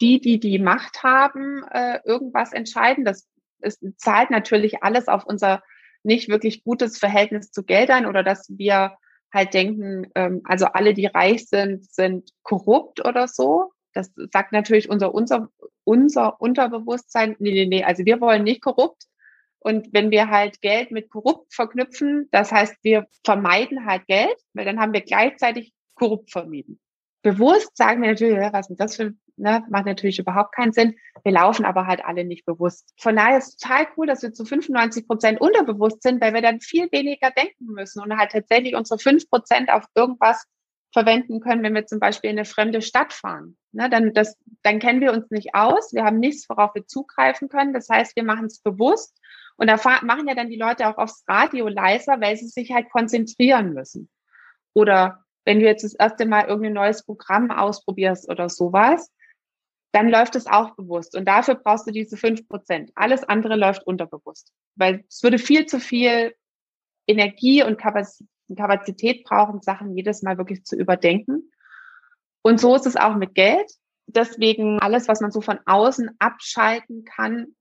[0.01, 3.03] die, die die Macht haben, äh, irgendwas entscheiden.
[3.03, 3.27] Das
[3.59, 5.63] es zahlt natürlich alles auf unser
[6.03, 8.97] nicht wirklich gutes Verhältnis zu Geld ein oder dass wir
[9.33, 13.71] halt denken, ähm, also alle, die reich sind, sind korrupt oder so.
[13.93, 15.49] Das sagt natürlich unser, unser,
[15.83, 19.03] unser Unterbewusstsein, nee, nee, nee, also wir wollen nicht korrupt.
[19.59, 24.65] Und wenn wir halt Geld mit korrupt verknüpfen, das heißt, wir vermeiden halt Geld, weil
[24.65, 26.79] dann haben wir gleichzeitig korrupt vermieden.
[27.23, 30.95] Bewusst sagen wir natürlich, was ist das für, ne, macht natürlich überhaupt keinen Sinn.
[31.23, 32.93] Wir laufen aber halt alle nicht bewusst.
[32.97, 36.41] Von daher ist es total cool, dass wir zu 95 Prozent unterbewusst sind, weil wir
[36.41, 40.45] dann viel weniger denken müssen und halt tatsächlich unsere fünf Prozent auf irgendwas
[40.93, 43.57] verwenden können, wenn wir zum Beispiel in eine fremde Stadt fahren.
[43.71, 47.49] Ne, dann, das, dann kennen wir uns nicht aus, wir haben nichts, worauf wir zugreifen
[47.49, 47.73] können.
[47.73, 49.19] Das heißt, wir machen es bewusst.
[49.57, 52.89] Und da machen ja dann die Leute auch aufs Radio leiser, weil sie sich halt
[52.91, 54.10] konzentrieren müssen.
[54.73, 59.13] Oder wenn du jetzt das erste Mal irgendein neues Programm ausprobierst oder sowas,
[59.93, 61.15] dann läuft es auch bewusst.
[61.15, 62.91] Und dafür brauchst du diese fünf Prozent.
[62.95, 64.51] Alles andere läuft unterbewusst.
[64.75, 66.36] Weil es würde viel zu viel
[67.07, 71.49] Energie und Kapazität brauchen, Sachen jedes Mal wirklich zu überdenken.
[72.41, 73.71] Und so ist es auch mit Geld.
[74.05, 77.55] Deswegen alles, was man so von außen abschalten kann,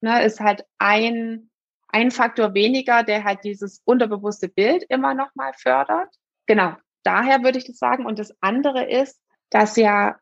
[0.00, 1.50] ne, ist halt ein,
[1.88, 6.08] ein Faktor weniger, der halt dieses unterbewusste Bild immer noch mal fördert.
[6.46, 8.06] Genau daher würde ich das sagen.
[8.06, 10.16] Und das andere ist, dass ja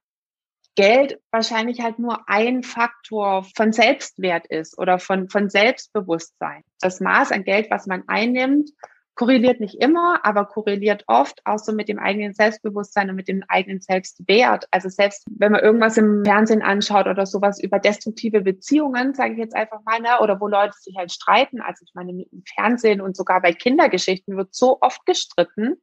[0.77, 6.63] Geld wahrscheinlich halt nur ein Faktor von Selbstwert ist oder von, von Selbstbewusstsein.
[6.81, 8.71] Das Maß an Geld, was man einnimmt,
[9.15, 13.45] korreliert nicht immer, aber korreliert oft auch so mit dem eigenen Selbstbewusstsein und mit dem
[13.47, 14.67] eigenen Selbstwert.
[14.73, 19.39] Also selbst wenn man irgendwas im Fernsehen anschaut oder sowas über destruktive Beziehungen, sage ich
[19.39, 21.61] jetzt einfach mal, ne, oder wo Leute sich halt streiten.
[21.61, 25.77] Also ich meine, im Fernsehen und sogar bei Kindergeschichten wird so oft gestritten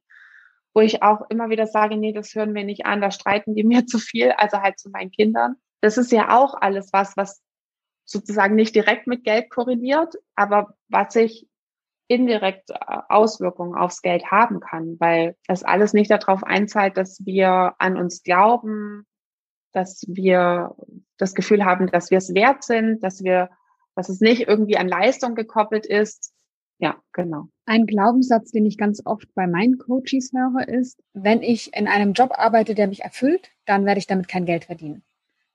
[0.73, 3.63] wo ich auch immer wieder sage, nee, das hören wir nicht an, da streiten die
[3.65, 5.55] mir zu viel, also halt zu meinen Kindern.
[5.81, 7.41] Das ist ja auch alles was, was
[8.05, 11.47] sozusagen nicht direkt mit Geld korreliert, aber was sich
[12.07, 12.75] indirekt äh,
[13.07, 18.23] Auswirkungen aufs Geld haben kann, weil das alles nicht darauf einzahlt, dass wir an uns
[18.23, 19.07] glauben,
[19.71, 20.75] dass wir
[21.17, 23.49] das Gefühl haben, dass wir es wert sind, dass wir,
[23.95, 26.33] dass es nicht irgendwie an Leistung gekoppelt ist,
[26.81, 27.47] ja, genau.
[27.65, 32.13] Ein Glaubenssatz, den ich ganz oft bei meinen Coaches höre, ist, wenn ich in einem
[32.13, 35.03] Job arbeite, der mich erfüllt, dann werde ich damit kein Geld verdienen.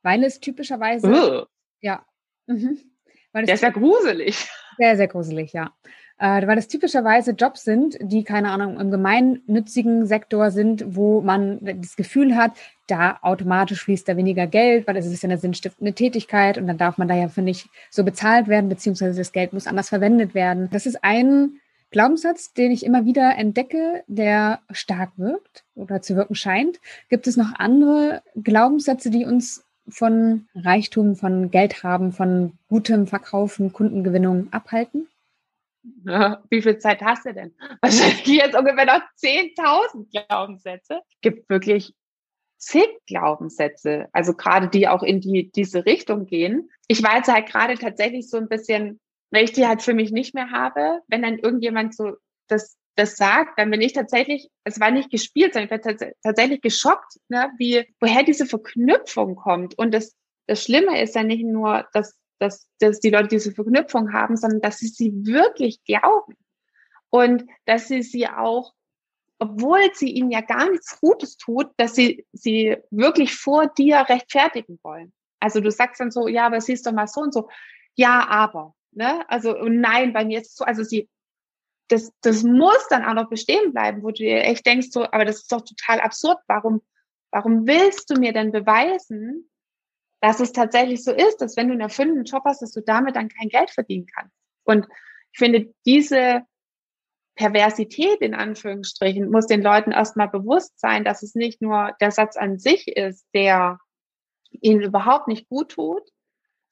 [0.03, 1.45] Weil es typischerweise, uh.
[1.81, 2.07] ja,
[2.47, 2.79] mhm.
[3.33, 4.49] Weil es der ist ja gruselig.
[4.79, 5.75] Sehr, sehr gruselig, ja
[6.19, 11.59] äh, weil das typischerweise Jobs sind, die, keine Ahnung, im gemeinnützigen Sektor sind, wo man
[11.63, 12.53] das Gefühl hat,
[12.87, 16.79] da automatisch fließt da weniger Geld, weil es ist ja eine sinnstiftende Tätigkeit und dann
[16.79, 20.35] darf man da ja, finde ich, so bezahlt werden, beziehungsweise das Geld muss anders verwendet
[20.35, 20.69] werden.
[20.71, 26.35] Das ist ein Glaubenssatz, den ich immer wieder entdecke, der stark wirkt oder zu wirken
[26.35, 26.81] scheint.
[27.09, 33.73] Gibt es noch andere Glaubenssätze, die uns von Reichtum, von Geld haben, von gutem Verkaufen,
[33.73, 35.09] Kundengewinnung abhalten?
[36.51, 37.55] Wie viel Zeit hast du denn?
[37.81, 40.95] Wahrscheinlich jetzt ungefähr noch 10.000 Glaubenssätze.
[40.95, 41.95] Es gibt wirklich
[42.59, 46.71] zig Glaubenssätze, also gerade die auch in die, diese Richtung gehen.
[46.89, 50.35] Ich weiß halt gerade tatsächlich so ein bisschen, wenn ich die halt für mich nicht
[50.35, 52.13] mehr habe, wenn dann irgendjemand so
[52.49, 56.61] das, das sagt, dann bin ich tatsächlich, es war nicht gespielt, sondern ich war tatsächlich
[56.63, 59.77] geschockt, ne, wie, woher diese Verknüpfung kommt.
[59.79, 60.15] Und das,
[60.47, 64.61] das Schlimme ist ja nicht nur, dass, dass, dass die Leute diese Verknüpfung haben, sondern
[64.61, 66.37] dass sie sie wirklich glauben.
[67.11, 68.73] Und dass sie sie auch
[69.39, 74.79] obwohl sie ihnen ja gar nichts Gutes tut, dass sie sie wirklich vor dir rechtfertigen
[74.83, 75.13] wollen.
[75.41, 77.49] Also du sagst dann so, ja, aber siehst doch mal so und so.
[77.95, 79.29] Ja, aber, ne?
[79.29, 81.09] Also und nein, bei mir ist es so, also sie
[81.89, 85.25] das das muss dann auch noch bestehen bleiben, wo du dir echt denkst so, aber
[85.25, 86.39] das ist doch total absurd.
[86.49, 86.83] Warum
[87.31, 89.51] warum willst du mir denn beweisen,
[90.21, 93.17] dass es tatsächlich so ist, dass wenn du einen erfüllenden Job hast, dass du damit
[93.17, 94.35] dann kein Geld verdienen kannst?
[94.65, 94.87] Und
[95.33, 96.43] ich finde diese
[97.37, 102.37] Perversität in Anführungsstrichen muss den Leuten erstmal bewusst sein, dass es nicht nur der Satz
[102.37, 103.79] an sich ist, der
[104.51, 106.03] ihnen überhaupt nicht gut tut,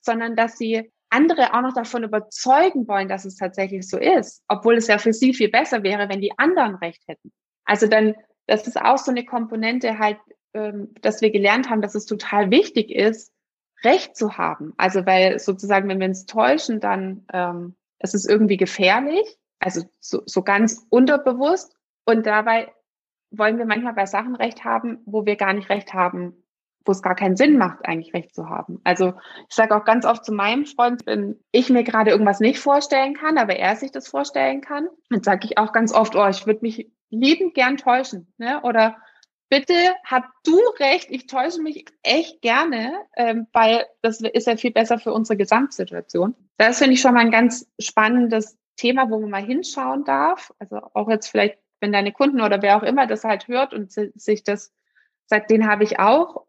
[0.01, 4.77] sondern dass sie andere auch noch davon überzeugen wollen, dass es tatsächlich so ist, obwohl
[4.77, 7.31] es ja für sie viel besser wäre, wenn die anderen recht hätten.
[7.65, 8.15] Also dann,
[8.47, 10.19] das ist auch so eine Komponente halt,
[10.55, 13.33] ähm, dass wir gelernt haben, dass es total wichtig ist,
[13.85, 14.73] Recht zu haben.
[14.79, 20.23] Also weil sozusagen, wenn wir uns täuschen, dann ähm, ist es irgendwie gefährlich also so,
[20.27, 21.75] so ganz unterbewusst.
[22.05, 22.73] Und dabei
[23.31, 26.45] wollen wir manchmal bei Sachen recht haben, wo wir gar nicht recht haben,
[26.85, 28.81] wo es gar keinen Sinn macht, eigentlich recht zu haben.
[28.85, 29.15] Also
[29.49, 33.15] ich sage auch ganz oft zu meinem Freund, wenn ich mir gerade irgendwas nicht vorstellen
[33.15, 36.47] kann, aber er sich das vorstellen kann, dann sage ich auch ganz oft, oh, ich
[36.47, 38.33] würde mich liebend gern täuschen.
[38.37, 38.61] Ne?
[38.63, 38.97] Oder
[39.49, 39.75] bitte
[40.05, 44.99] hab du recht, ich täusche mich echt gerne, ähm, weil das ist ja viel besser
[44.99, 46.35] für unsere Gesamtsituation.
[46.59, 50.53] Das finde ich schon mal ein ganz spannendes Thema, wo man mal hinschauen darf.
[50.59, 53.93] Also auch jetzt vielleicht, wenn deine Kunden oder wer auch immer das halt hört und
[53.93, 54.73] sich das
[55.27, 56.47] sagt, den habe ich auch.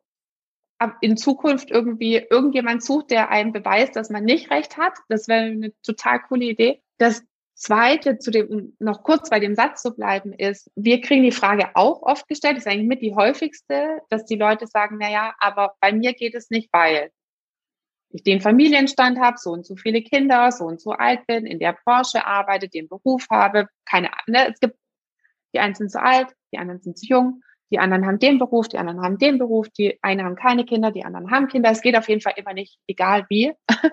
[1.01, 4.93] In Zukunft irgendwie irgendjemand sucht, der einem beweist, dass man nicht recht hat.
[5.07, 6.81] Das wäre eine total coole Idee.
[6.97, 11.31] Das Zweite, zu dem, noch kurz bei dem Satz zu bleiben, ist, wir kriegen die
[11.31, 15.09] Frage auch oft gestellt, das ist eigentlich mit die häufigste, dass die Leute sagen, na
[15.09, 17.11] ja, aber bei mir geht es nicht, weil
[18.15, 21.59] ich den Familienstand habe, so und so viele Kinder, so und so alt bin, in
[21.59, 24.23] der Branche arbeite, den Beruf habe, keine Ahnung.
[24.27, 24.51] Ne?
[24.51, 24.75] Es gibt,
[25.53, 28.69] die einen sind zu alt, die anderen sind zu jung, die anderen haben den Beruf,
[28.69, 31.71] die anderen haben den Beruf, die einen haben keine Kinder, die anderen haben Kinder.
[31.71, 33.53] Es geht auf jeden Fall immer nicht, egal wie.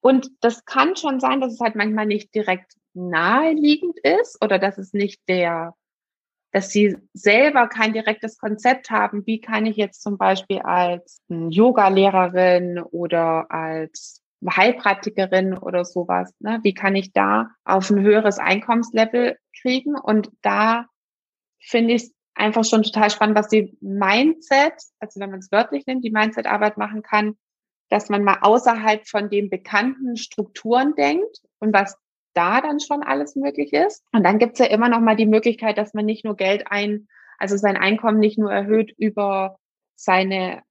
[0.00, 4.78] Und das kann schon sein, dass es halt manchmal nicht direkt naheliegend ist oder dass
[4.78, 5.74] es nicht der
[6.52, 12.80] dass sie selber kein direktes Konzept haben, wie kann ich jetzt zum Beispiel als Yoga-Lehrerin
[12.80, 19.96] oder als Heilpraktikerin oder sowas, ne, wie kann ich da auf ein höheres Einkommenslevel kriegen?
[19.96, 20.86] Und da
[21.60, 25.86] finde ich es einfach schon total spannend, was die Mindset, also wenn man es wörtlich
[25.86, 27.36] nimmt, die Mindset-Arbeit machen kann,
[27.90, 31.96] dass man mal außerhalb von den bekannten Strukturen denkt und was
[32.34, 34.04] da dann schon alles möglich ist.
[34.12, 37.08] Und dann gibt's ja immer noch mal die Möglichkeit, dass man nicht nur Geld ein,
[37.38, 39.58] also sein Einkommen nicht nur erhöht über
[39.96, 40.62] seine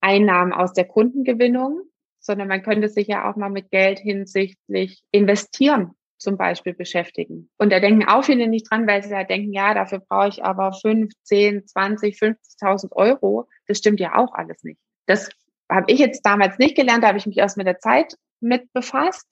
[0.00, 1.82] Einnahmen aus der Kundengewinnung,
[2.20, 7.50] sondern man könnte sich ja auch mal mit Geld hinsichtlich investieren zum Beispiel beschäftigen.
[7.58, 10.44] Und da denken auch viele nicht dran, weil sie halt denken, ja, dafür brauche ich
[10.44, 13.48] aber 5, 10, 20, 50.000 Euro.
[13.66, 14.80] Das stimmt ja auch alles nicht.
[15.06, 15.28] Das
[15.70, 18.72] habe ich jetzt damals nicht gelernt, da habe ich mich erst mit der Zeit mit
[18.72, 19.26] befasst.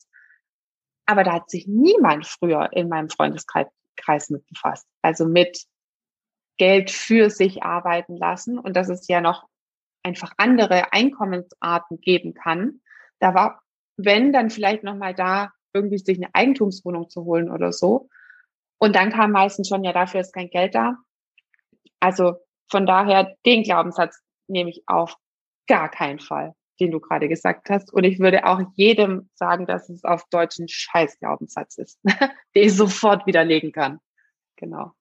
[1.06, 4.86] Aber da hat sich niemand früher in meinem Freundeskreis mit befasst.
[5.02, 5.66] Also mit
[6.58, 9.48] Geld für sich arbeiten lassen und dass es ja noch
[10.02, 12.80] einfach andere Einkommensarten geben kann.
[13.18, 13.62] Da war,
[13.96, 18.08] wenn, dann vielleicht nochmal da irgendwie sich eine Eigentumswohnung zu holen oder so.
[18.78, 20.96] Und dann kam meistens schon, ja, dafür ist kein Geld da.
[22.00, 22.36] Also
[22.70, 25.16] von daher, den Glaubenssatz nehme ich auf
[25.66, 27.92] gar keinen Fall den du gerade gesagt hast.
[27.92, 32.00] Und ich würde auch jedem sagen, dass es auf Deutsch ein Scheißglaubenssatz ist,
[32.54, 33.98] den ich sofort widerlegen kann.
[34.56, 34.92] Genau.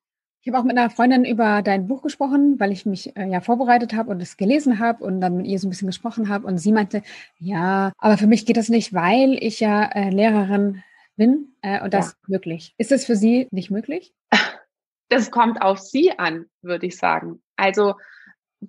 [0.44, 3.42] Ich habe auch mit einer Freundin über dein Buch gesprochen, weil ich mich äh, ja
[3.42, 6.48] vorbereitet habe und es gelesen habe und dann mit ihr so ein bisschen gesprochen habe.
[6.48, 7.04] Und sie meinte,
[7.38, 10.84] ja, aber für mich geht das nicht, weil ich ja äh, Lehrerin
[11.16, 12.16] bin äh, und das ja.
[12.28, 12.74] möglich.
[12.80, 14.14] Ist das für Sie nicht möglich?
[15.10, 17.42] Das kommt auf Sie an, würde ich sagen.
[17.58, 17.96] Also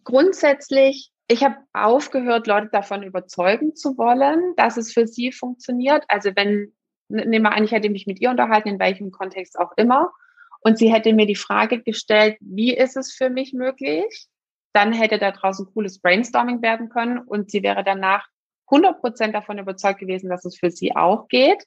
[0.02, 6.04] grundsätzlich ich habe aufgehört, Leute davon überzeugen zu wollen, dass es für sie funktioniert.
[6.08, 6.72] Also wenn
[7.12, 10.12] nehme an, ich hätte mich mit ihr unterhalten, in welchem Kontext auch immer.
[10.60, 14.28] Und sie hätte mir die Frage gestellt, wie ist es für mich möglich?
[14.72, 18.26] Dann hätte da draußen cooles Brainstorming werden können und sie wäre danach
[18.70, 21.64] 100 Prozent davon überzeugt gewesen, dass es für sie auch geht.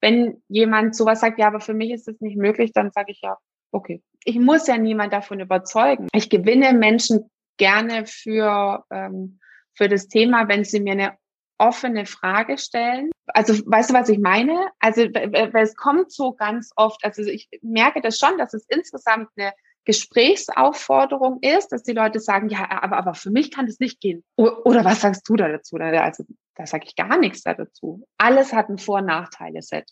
[0.00, 3.20] Wenn jemand sowas sagt, ja, aber für mich ist es nicht möglich, dann sage ich
[3.22, 3.36] ja,
[3.70, 4.02] okay.
[4.24, 6.08] Ich muss ja niemand davon überzeugen.
[6.12, 9.40] Ich gewinne Menschen gerne für, ähm,
[9.74, 11.16] für das Thema, wenn sie mir eine
[11.58, 13.10] offene Frage stellen.
[13.26, 14.70] Also weißt du, was ich meine?
[14.80, 19.52] Also es kommt so ganz oft, also ich merke das schon, dass es insgesamt eine
[19.84, 24.24] Gesprächsaufforderung ist, dass die Leute sagen, ja, aber, aber für mich kann das nicht gehen.
[24.36, 25.76] Oder was sagst du da dazu?
[25.76, 28.06] Also da sage ich gar nichts da dazu.
[28.18, 29.90] Alles hat ein Vor- und Nachteile-Set.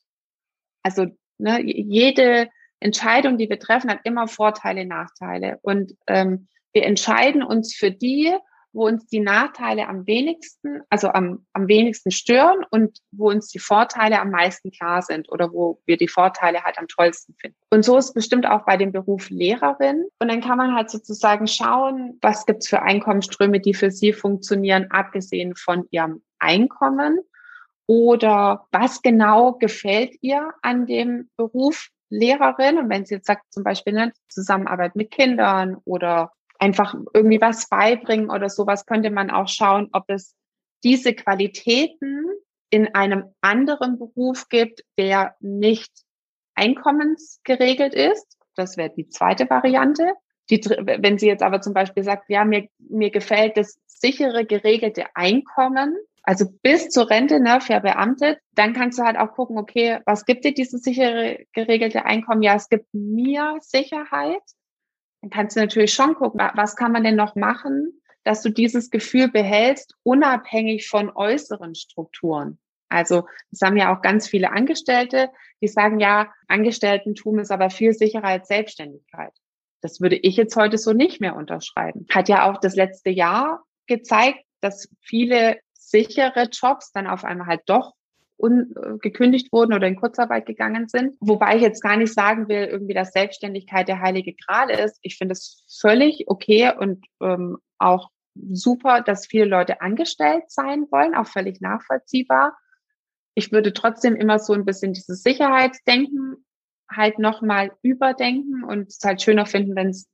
[0.82, 1.06] Also
[1.38, 2.48] ne, jede
[2.80, 5.58] Entscheidung, die wir treffen, hat immer Vorteile, Nachteile.
[5.62, 8.34] Und ähm, wir entscheiden uns für die,
[8.72, 13.58] wo uns die Nachteile am wenigsten, also am, am wenigsten stören und wo uns die
[13.58, 17.56] Vorteile am meisten klar sind oder wo wir die Vorteile halt am tollsten finden.
[17.70, 20.04] Und so ist bestimmt auch bei dem Beruf Lehrerin.
[20.20, 24.86] Und dann kann man halt sozusagen schauen, was gibt's für Einkommensströme, die für sie funktionieren,
[24.90, 27.20] abgesehen von ihrem Einkommen.
[27.86, 32.78] Oder was genau gefällt ihr an dem Beruf Lehrerin?
[32.78, 36.30] Und wenn sie jetzt sagt, zum Beispiel eine Zusammenarbeit mit Kindern oder
[36.60, 40.36] einfach irgendwie was beibringen oder sowas, könnte man auch schauen, ob es
[40.84, 42.26] diese Qualitäten
[42.70, 45.90] in einem anderen Beruf gibt, der nicht
[46.54, 48.36] einkommensgeregelt ist.
[48.54, 50.12] Das wäre die zweite Variante.
[50.50, 55.04] Die, wenn sie jetzt aber zum Beispiel sagt, ja, mir, mir gefällt das sichere, geregelte
[55.14, 60.26] Einkommen, also bis zur Rente, ne, verbeamtet, dann kannst du halt auch gucken, okay, was
[60.26, 62.42] gibt dir dieses sichere, geregelte Einkommen?
[62.42, 64.42] Ja, es gibt mir Sicherheit
[65.28, 69.30] kannst du natürlich schon gucken, was kann man denn noch machen, dass du dieses Gefühl
[69.30, 72.58] behältst, unabhängig von äußeren Strukturen.
[72.88, 75.30] Also das haben ja auch ganz viele Angestellte,
[75.60, 79.32] die sagen, ja, Angestelltentum ist aber viel sicherer als Selbstständigkeit.
[79.80, 82.06] Das würde ich jetzt heute so nicht mehr unterschreiben.
[82.10, 87.62] Hat ja auch das letzte Jahr gezeigt, dass viele sichere Jobs dann auf einmal halt
[87.66, 87.94] doch
[88.40, 91.16] un, äh, gekündigt wurden oder in Kurzarbeit gegangen sind.
[91.20, 94.98] Wobei ich jetzt gar nicht sagen will, irgendwie, dass Selbstständigkeit der heilige Gral ist.
[95.02, 101.14] Ich finde es völlig okay und ähm, auch super, dass viele Leute angestellt sein wollen,
[101.14, 102.56] auch völlig nachvollziehbar.
[103.34, 106.44] Ich würde trotzdem immer so ein bisschen dieses Sicherheitsdenken
[106.90, 110.08] halt nochmal überdenken und es halt schöner finden, wenn es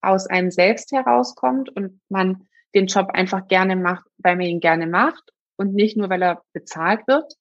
[0.00, 4.86] aus einem selbst herauskommt und man den Job einfach gerne macht, weil man ihn gerne
[4.86, 7.34] macht und nicht nur, weil er bezahlt wird.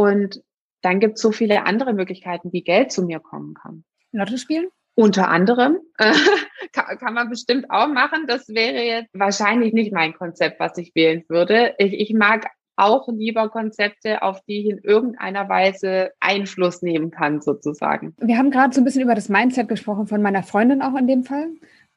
[0.00, 0.42] Und
[0.80, 3.84] dann gibt es so viele andere Möglichkeiten, wie Geld zu mir kommen kann.
[4.12, 4.68] Lotto spielen?
[4.94, 6.14] Unter anderem äh,
[6.72, 8.24] kann, kann, man bestimmt auch machen.
[8.26, 11.74] Das wäre jetzt wahrscheinlich nicht mein Konzept, was ich wählen würde.
[11.76, 17.42] Ich, ich mag auch lieber Konzepte, auf die ich in irgendeiner Weise Einfluss nehmen kann,
[17.42, 18.14] sozusagen.
[18.18, 21.06] Wir haben gerade so ein bisschen über das Mindset gesprochen von meiner Freundin auch in
[21.06, 21.48] dem Fall.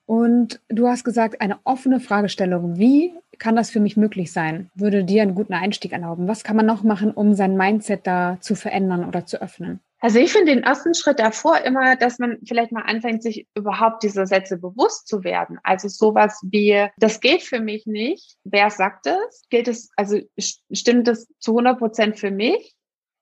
[0.06, 2.78] Und du hast gesagt, eine offene Fragestellung.
[2.78, 4.70] Wie kann das für mich möglich sein?
[4.76, 6.28] Würde dir einen guten Einstieg erlauben?
[6.28, 9.80] Was kann man noch machen, um sein Mindset da zu verändern oder zu öffnen?
[10.00, 14.04] Also ich finde den ersten Schritt davor immer, dass man vielleicht mal anfängt, sich überhaupt
[14.04, 15.60] dieser Sätze bewusst zu werden.
[15.64, 18.36] Also sowas wie, das geht für mich nicht.
[18.44, 19.46] Wer sagt es?
[19.50, 22.76] Gilt es, also stimmt es zu 100 Prozent für mich?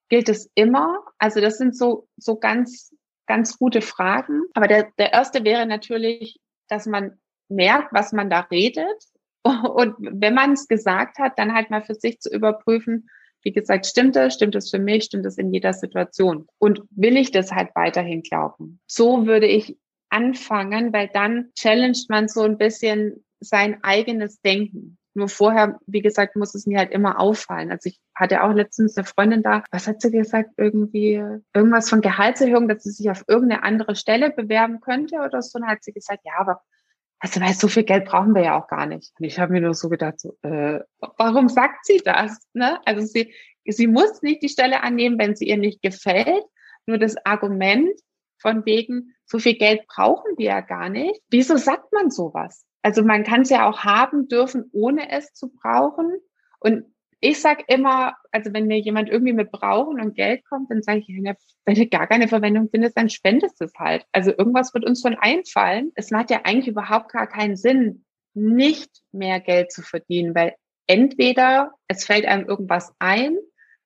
[0.10, 1.06] Gilt es immer?
[1.20, 2.96] Also das sind so, so ganz,
[3.28, 4.42] ganz gute Fragen.
[4.56, 9.04] Aber der, der erste wäre natürlich, dass man merkt, was man da redet
[9.44, 13.10] und wenn man es gesagt hat, dann halt mal für sich zu überprüfen,
[13.44, 16.48] wie gesagt, stimmt das, stimmt das für mich, stimmt das in jeder Situation?
[16.60, 18.80] Und will ich das halt weiterhin glauben?
[18.86, 19.78] So würde ich
[20.10, 24.98] anfangen, weil dann challenged man so ein bisschen sein eigenes Denken.
[25.14, 27.72] Nur vorher, wie gesagt, muss es mir halt immer auffallen.
[27.72, 30.52] Also ich hatte auch letztens eine Freundin da, was hat sie gesagt?
[30.58, 31.22] Irgendwie
[31.54, 35.60] irgendwas von Gehaltserhöhung, dass sie sich auf irgendeine andere Stelle bewerben könnte oder so.
[35.60, 36.62] Und hat sie gesagt, ja, aber
[37.22, 39.14] also weil so viel Geld brauchen wir ja auch gar nicht.
[39.20, 40.80] Und ich habe mir nur so gedacht, so, äh,
[41.18, 42.48] warum sagt sie das?
[42.54, 42.80] Ne?
[42.86, 46.44] Also sie, sie muss nicht die Stelle annehmen, wenn sie ihr nicht gefällt.
[46.88, 47.92] Nur das Argument
[48.40, 51.22] von wegen, so viel Geld brauchen wir ja gar nicht.
[51.30, 52.66] Wieso sagt man sowas?
[52.82, 56.18] Also man kann es ja auch haben dürfen, ohne es zu brauchen.
[56.60, 56.86] Und
[57.22, 61.00] ich sag immer, also wenn mir jemand irgendwie mit Brauchen und Geld kommt, dann sage
[61.00, 64.06] ich, wenn du gar keine Verwendung findest, dann spendest es halt.
[64.12, 65.92] Also irgendwas wird uns schon einfallen.
[65.96, 70.56] Es macht ja eigentlich überhaupt gar keinen Sinn, nicht mehr Geld zu verdienen, weil
[70.88, 73.38] entweder es fällt einem irgendwas ein,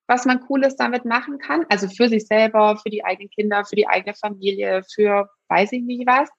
[0.07, 3.75] was man Cooles damit machen kann, also für sich selber, für die eigenen Kinder, für
[3.75, 6.29] die eigene Familie, für weiß ich nicht was.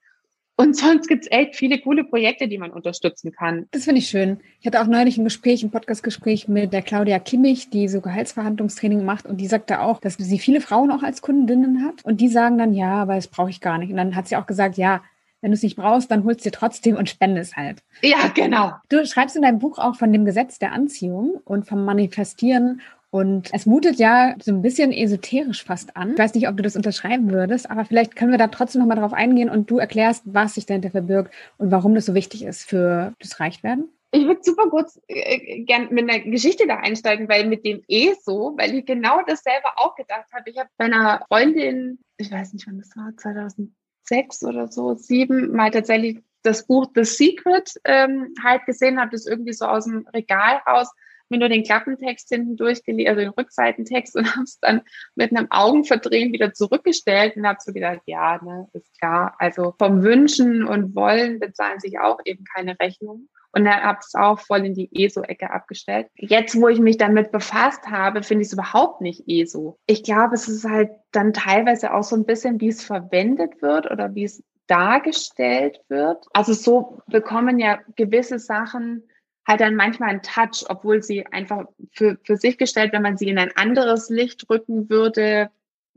[0.59, 3.67] Und sonst gibt's echt viele coole Projekte, die man unterstützen kann.
[3.73, 4.41] Das finde ich schön.
[4.61, 9.05] Ich hatte auch neulich ein Gespräch, ein Podcast-Gespräch mit der Claudia Kimmich, die so Gehaltsverhandlungstraining
[9.05, 9.27] macht.
[9.27, 12.05] Und die sagte auch, dass sie viele Frauen auch als Kundinnen hat.
[12.05, 13.91] Und die sagen dann, ja, aber das brauche ich gar nicht.
[13.91, 15.03] Und dann hat sie auch gesagt, ja,
[15.43, 17.83] wenn du es nicht brauchst, dann holst du dir trotzdem und spendest halt.
[18.01, 18.73] Ja, genau.
[18.89, 22.81] Du schreibst in deinem Buch auch von dem Gesetz der Anziehung und vom Manifestieren
[23.17, 26.13] und es mutet ja so ein bisschen esoterisch fast an.
[26.13, 28.99] Ich weiß nicht, ob du das unterschreiben würdest, aber vielleicht können wir da trotzdem nochmal
[28.99, 32.69] drauf eingehen und du erklärst, was sich dahinter verbirgt und warum das so wichtig ist
[32.69, 33.89] für das Reichwerden.
[34.11, 38.13] Ich würde super kurz äh, gern mit einer Geschichte da einsteigen, weil mit dem eh
[38.23, 40.51] so, weil ich genau das selber auch gedacht habe.
[40.51, 45.53] Ich habe bei einer Freundin, ich weiß nicht, wann das war, 2006 oder so, sieben,
[45.53, 50.07] mal tatsächlich das Buch The Secret ähm, halt gesehen, habe das irgendwie so aus dem
[50.13, 50.93] Regal raus
[51.31, 54.83] mir nur den Klappentext hinten durchgelesen, also den Rückseitentext und habe es dann
[55.15, 59.35] mit einem Augenverdrehen wieder zurückgestellt und habe so gedacht, ja, ne, ist klar.
[59.39, 63.29] Also vom Wünschen und Wollen bezahlen sich auch eben keine Rechnung.
[63.53, 66.09] Und dann habe es auch voll in die ESO-Ecke abgestellt.
[66.17, 69.79] Jetzt, wo ich mich damit befasst habe, finde ich es überhaupt nicht ESO.
[69.87, 73.91] Ich glaube, es ist halt dann teilweise auch so ein bisschen, wie es verwendet wird
[73.91, 76.27] oder wie es dargestellt wird.
[76.35, 79.05] Also so bekommen ja gewisse Sachen
[79.47, 83.29] halt dann manchmal einen Touch, obwohl sie einfach für, für sich gestellt, wenn man sie
[83.29, 85.51] in ein anderes Licht rücken würde,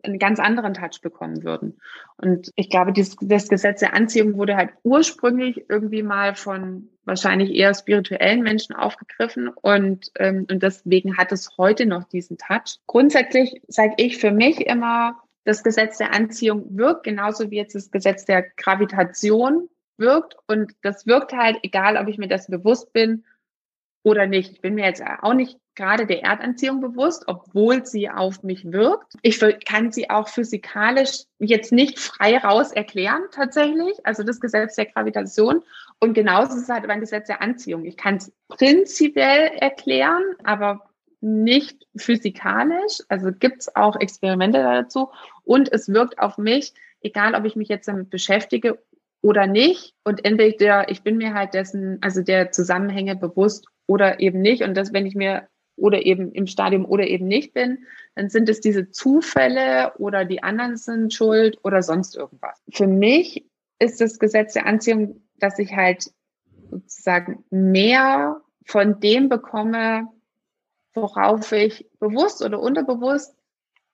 [0.03, 1.79] einen ganz anderen Touch bekommen würden.
[2.17, 7.53] Und ich glaube, dieses, das Gesetz der Anziehung wurde halt ursprünglich irgendwie mal von wahrscheinlich
[7.53, 12.77] eher spirituellen Menschen aufgegriffen und, ähm, und deswegen hat es heute noch diesen Touch.
[12.87, 17.89] Grundsätzlich sage ich für mich immer, das Gesetz der Anziehung wirkt genauso wie jetzt das
[17.89, 23.25] Gesetz der Gravitation wirkt und das wirkt halt, egal ob ich mir das bewusst bin
[24.03, 24.51] oder nicht.
[24.53, 29.13] Ich bin mir jetzt auch nicht gerade der Erdanziehung bewusst, obwohl sie auf mich wirkt.
[29.21, 33.97] Ich kann sie auch physikalisch jetzt nicht frei raus erklären, tatsächlich.
[34.03, 35.63] Also das Gesetz der Gravitation.
[35.99, 37.85] Und genauso ist es halt beim Gesetz der Anziehung.
[37.85, 40.89] Ich kann es prinzipiell erklären, aber
[41.21, 42.99] nicht physikalisch.
[43.07, 45.09] Also gibt es auch Experimente dazu.
[45.43, 48.79] Und es wirkt auf mich, egal ob ich mich jetzt damit beschäftige
[49.21, 49.93] oder nicht.
[50.03, 54.63] Und entweder ich bin mir halt dessen, also der Zusammenhänge bewusst oder eben nicht.
[54.63, 57.85] Und das, wenn ich mir oder eben im Stadium oder eben nicht bin,
[58.15, 62.61] dann sind es diese Zufälle oder die anderen sind schuld oder sonst irgendwas.
[62.71, 63.45] Für mich
[63.79, 66.11] ist das Gesetz der Anziehung, dass ich halt
[66.69, 70.07] sozusagen mehr von dem bekomme,
[70.93, 73.35] worauf ich bewusst oder unterbewusst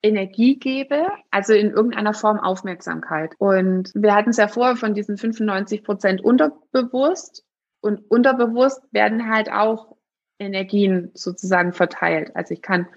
[0.02, 3.34] Energie gebe, also in irgendeiner Form Aufmerksamkeit.
[3.38, 7.45] Und wir hatten es ja vorher von diesen 95 Prozent unterbewusst
[7.86, 9.96] und unterbewusst werden halt auch
[10.40, 12.32] Energien sozusagen verteilt.
[12.36, 12.88] Also ich kann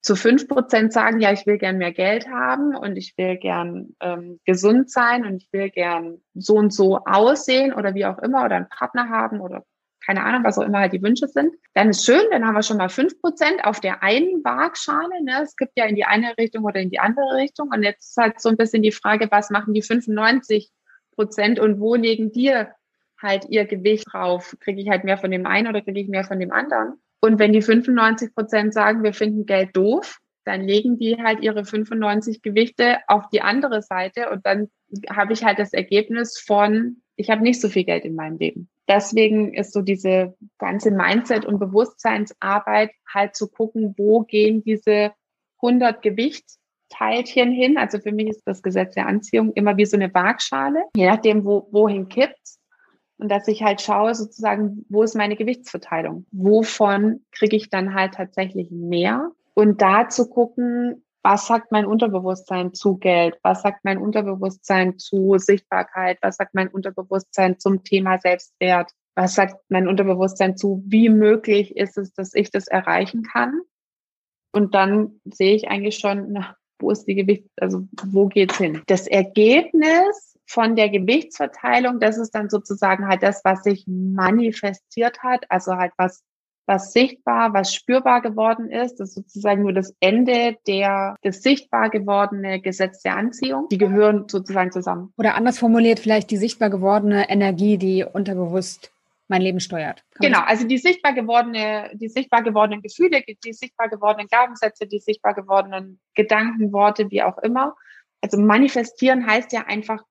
[0.00, 3.96] zu fünf Prozent sagen, ja, ich will gern mehr Geld haben und ich will gern
[4.00, 8.44] ähm, gesund sein und ich will gern so und so aussehen oder wie auch immer
[8.44, 9.64] oder einen Partner haben oder
[10.06, 11.54] keine Ahnung, was auch immer halt die Wünsche sind.
[11.74, 15.22] Dann ist schön, dann haben wir schon mal fünf Prozent auf der einen Waagschale.
[15.22, 15.42] Ne?
[15.42, 17.68] Es gibt ja in die eine Richtung oder in die andere Richtung.
[17.74, 20.70] Und jetzt ist halt so ein bisschen die Frage, was machen die 95
[21.14, 22.54] Prozent und wo legen die
[23.20, 24.56] halt ihr Gewicht drauf?
[24.60, 26.94] Kriege ich halt mehr von dem einen oder kriege ich mehr von dem anderen?
[27.20, 31.64] Und wenn die 95 Prozent sagen, wir finden Geld doof, dann legen die halt ihre
[31.64, 34.68] 95 Gewichte auf die andere Seite und dann
[35.10, 38.70] habe ich halt das Ergebnis von, ich habe nicht so viel Geld in meinem Leben
[38.88, 45.12] deswegen ist so diese ganze Mindset- und Bewusstseinsarbeit halt zu gucken, wo gehen diese
[45.60, 47.76] 100 Gewichtteilchen hin.
[47.76, 51.44] Also für mich ist das Gesetz der Anziehung immer wie so eine Waagschale, je nachdem,
[51.44, 52.57] wo, wohin kippt's.
[53.18, 56.26] Und dass ich halt schaue, sozusagen, wo ist meine Gewichtsverteilung?
[56.30, 59.32] Wovon kriege ich dann halt tatsächlich mehr?
[59.54, 63.38] Und da zu gucken, was sagt mein Unterbewusstsein zu Geld?
[63.42, 66.18] Was sagt mein Unterbewusstsein zu Sichtbarkeit?
[66.22, 68.92] Was sagt mein Unterbewusstsein zum Thema Selbstwert?
[69.16, 73.60] Was sagt mein Unterbewusstsein zu, wie möglich ist es, dass ich das erreichen kann?
[74.52, 78.82] Und dann sehe ich eigentlich schon, na, wo ist die Gewicht, also wo geht's hin?
[78.86, 85.44] Das Ergebnis von der Gewichtsverteilung, das ist dann sozusagen halt das, was sich manifestiert hat,
[85.50, 86.24] also halt was
[86.68, 89.00] was sichtbar, was spürbar geworden ist.
[89.00, 93.68] Das ist sozusagen nur das Ende der, des sichtbar gewordene Gesetz der Anziehung.
[93.70, 95.12] Die gehören sozusagen zusammen.
[95.16, 98.92] Oder anders formuliert, vielleicht die sichtbar gewordene Energie, die unterbewusst
[99.28, 100.04] mein Leben steuert.
[100.14, 104.98] Kann genau, also die sichtbar gewordene, die sichtbar gewordenen Gefühle, die sichtbar gewordenen Glaubenssätze, die
[104.98, 107.76] sichtbar gewordenen Gedanken, Worte, wie auch immer.
[108.20, 110.02] Also manifestieren heißt ja einfach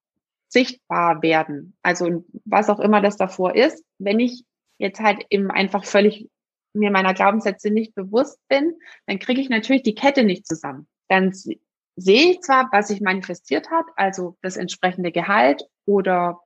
[0.47, 1.77] sichtbar werden.
[1.81, 3.83] Also was auch immer das davor ist.
[3.97, 4.43] Wenn ich
[4.77, 6.29] jetzt halt eben einfach völlig
[6.73, 8.75] mir meiner Glaubenssätze nicht bewusst bin,
[9.07, 10.87] dann kriege ich natürlich die Kette nicht zusammen.
[11.07, 16.39] Dann sehe ich zwar, was sich manifestiert hat, also das entsprechende Gehalt oder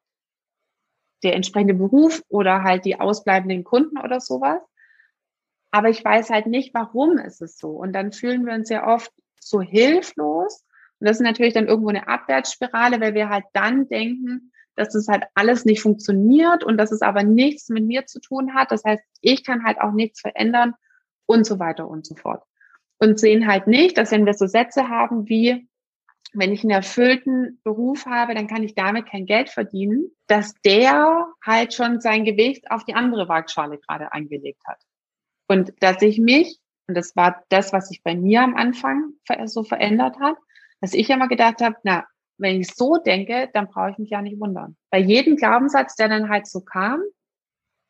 [1.23, 4.61] der entsprechende Beruf oder halt die ausbleibenden Kunden oder sowas.
[5.71, 7.69] Aber ich weiß halt nicht, warum ist es so.
[7.69, 10.63] Und dann fühlen wir uns ja oft so hilflos.
[11.01, 15.07] Und das ist natürlich dann irgendwo eine Abwärtsspirale, weil wir halt dann denken, dass das
[15.07, 18.71] halt alles nicht funktioniert und dass es aber nichts mit mir zu tun hat.
[18.71, 20.75] Das heißt, ich kann halt auch nichts verändern
[21.25, 22.43] und so weiter und so fort.
[22.99, 25.67] Und sehen halt nicht, dass wenn wir so Sätze haben wie,
[26.33, 31.25] wenn ich einen erfüllten Beruf habe, dann kann ich damit kein Geld verdienen, dass der
[31.43, 34.79] halt schon sein Gewicht auf die andere Waagschale gerade eingelegt hat.
[35.47, 39.13] Und dass ich mich, und das war das, was sich bei mir am Anfang
[39.45, 40.37] so verändert hat,
[40.81, 42.05] dass ich immer gedacht habe, na,
[42.37, 44.75] wenn ich so denke, dann brauche ich mich ja nicht wundern.
[44.89, 47.01] Bei jedem Glaubenssatz, der dann halt so kam,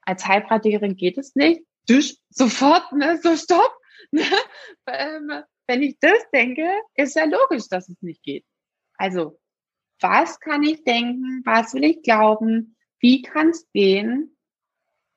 [0.02, 3.72] als Heilpraktikerin geht es nicht, dusch, sofort, ne, so stopp.
[4.14, 4.24] Ne?
[4.88, 5.32] Ähm,
[5.68, 8.44] wenn ich das denke, ist ja logisch, dass es nicht geht.
[8.96, 9.40] Also,
[10.02, 11.44] was kann ich denken?
[11.46, 12.76] Was will ich glauben?
[13.00, 14.36] Wie kann es gehen,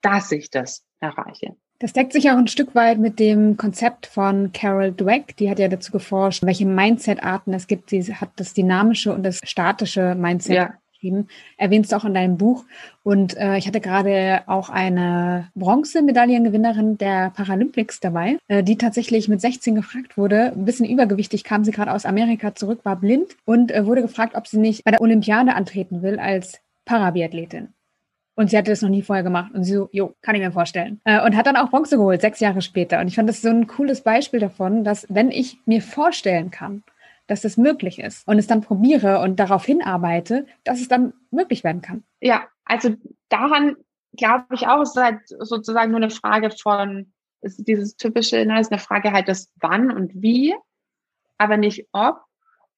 [0.01, 1.57] dass ich das erreiche?
[1.85, 5.37] Das deckt sich auch ein Stück weit mit dem Konzept von Carol Dweck.
[5.37, 7.91] Die hat ja dazu geforscht, welche Mindset-Arten es gibt.
[7.91, 10.75] Sie hat das dynamische und das statische Mindset ja.
[10.91, 11.29] geschrieben.
[11.59, 12.65] Erwähnst du auch in deinem Buch.
[13.03, 19.43] Und äh, ich hatte gerade auch eine Bronzemedaillengewinnerin der Paralympics dabei, äh, die tatsächlich mit
[19.43, 20.53] 16 gefragt wurde.
[20.53, 24.37] Ein bisschen übergewichtig kam sie gerade aus Amerika zurück, war blind und äh, wurde gefragt,
[24.37, 27.75] ob sie nicht bei der Olympiade antreten will als Parabiathletin.
[28.37, 29.53] Und sie hatte das noch nie vorher gemacht.
[29.55, 31.01] Und sie so, jo, kann ich mir vorstellen.
[31.05, 33.01] Äh, und hat dann auch Bronze geholt, sechs Jahre später.
[33.01, 36.83] Und ich fand das so ein cooles Beispiel davon, dass wenn ich mir vorstellen kann,
[37.27, 41.65] dass das möglich ist und es dann probiere und darauf hinarbeite, dass es dann möglich
[41.65, 42.05] werden kann.
[42.21, 42.91] Ja, also
[43.29, 43.77] daran
[44.17, 48.73] glaube ich auch, ist halt sozusagen nur eine Frage von, ist dieses typische, ne, ist
[48.73, 50.55] eine Frage halt des Wann und Wie,
[51.39, 52.24] aber nicht ob.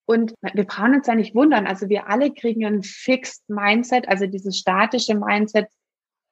[0.07, 1.67] Und wir brauchen uns ja nicht wundern.
[1.67, 5.69] Also wir alle kriegen ein Fixed Mindset, also dieses statische Mindset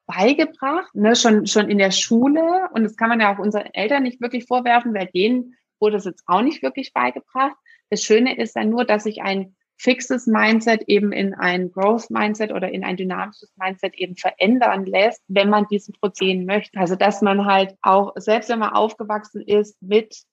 [0.07, 2.69] beigebracht, ne, schon, schon in der Schule.
[2.73, 6.05] Und das kann man ja auch unseren Eltern nicht wirklich vorwerfen, weil denen wurde es
[6.05, 7.55] jetzt auch nicht wirklich beigebracht.
[7.89, 12.51] Das Schöne ist dann nur, dass sich ein fixes Mindset eben in ein Growth Mindset
[12.51, 16.79] oder in ein dynamisches Mindset eben verändern lässt, wenn man diesen Prozess möchte.
[16.79, 20.23] Also dass man halt auch, selbst wenn man aufgewachsen ist mit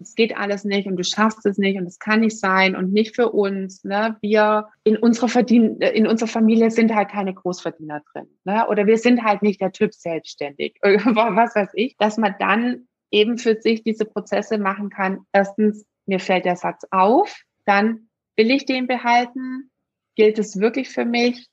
[0.00, 2.92] es geht alles nicht und du schaffst es nicht und es kann nicht sein und
[2.92, 3.84] nicht für uns.
[3.84, 4.16] Ne?
[4.20, 8.26] Wir in unserer Verdien in unserer Familie sind halt keine Großverdiener drin.
[8.44, 8.66] Ne?
[8.68, 10.78] Oder wir sind halt nicht der Typ selbstständig.
[10.82, 11.96] Was weiß ich.
[11.98, 15.20] Dass man dann eben für sich diese Prozesse machen kann.
[15.32, 17.34] Erstens, mir fällt der Satz auf.
[17.64, 19.70] Dann will ich den behalten?
[20.14, 21.46] Gilt es wirklich für mich?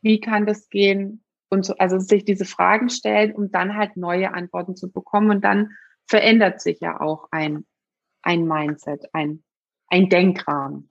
[0.00, 1.24] Wie kann das gehen?
[1.48, 5.44] Und so, also sich diese Fragen stellen, um dann halt neue Antworten zu bekommen und
[5.44, 5.70] dann
[6.06, 7.64] verändert sich ja auch ein,
[8.22, 9.42] ein Mindset, ein,
[9.88, 10.88] ein Denkrahmen.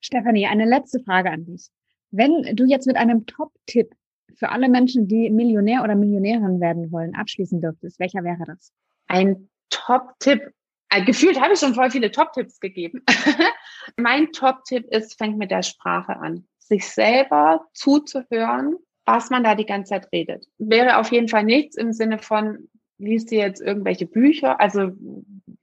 [0.00, 1.68] Stefanie, eine letzte Frage an dich.
[2.10, 3.94] Wenn du jetzt mit einem Top-Tipp
[4.36, 8.72] für alle Menschen, die Millionär oder Millionärin werden wollen, abschließen dürftest, welcher wäre das?
[9.06, 10.52] Ein Top-Tipp.
[10.90, 13.02] Äh, gefühlt habe ich schon voll viele Top-Tipps gegeben.
[13.96, 16.46] mein Top-Tipp ist, fängt mit der Sprache an.
[16.58, 20.46] Sich selber zuzuhören, was man da die ganze Zeit redet.
[20.58, 24.90] Wäre auf jeden Fall nichts im Sinne von, liest dir jetzt irgendwelche Bücher, also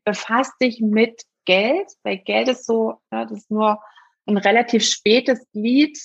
[0.03, 3.79] befasst dich mit Geld, weil Geld ist so, ja, das ist nur
[4.25, 5.99] ein relativ spätes Glied,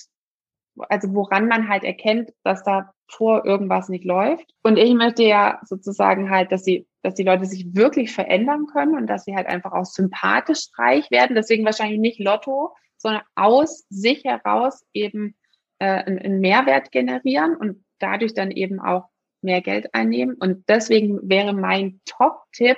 [0.77, 4.53] also woran man halt erkennt, dass da vor irgendwas nicht läuft.
[4.63, 8.95] Und ich möchte ja sozusagen halt, dass sie, dass die Leute sich wirklich verändern können
[8.95, 11.35] und dass sie halt einfach auch sympathisch reich werden.
[11.35, 15.35] Deswegen wahrscheinlich nicht Lotto, sondern aus sich heraus eben
[15.79, 19.10] äh, einen Mehrwert generieren und dadurch dann eben auch
[19.43, 20.35] mehr Geld einnehmen.
[20.35, 22.77] Und deswegen wäre mein Top-Tipp,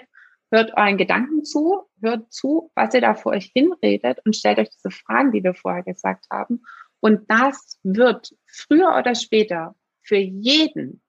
[0.51, 4.70] hört euren Gedanken zu, hört zu, was ihr da vor euch hinredet und stellt euch
[4.70, 6.64] diese Fragen, die wir vorher gesagt haben.
[6.99, 11.01] Und das wird früher oder später für jeden,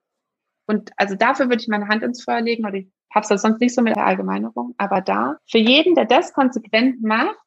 [0.67, 3.61] und also dafür würde ich meine Hand ins Feuer legen, oder ich habe es sonst
[3.61, 7.37] nicht so mit der Allgemeinerung, aber da, für jeden, der das konsequent macht,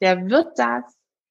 [0.00, 0.84] der wird das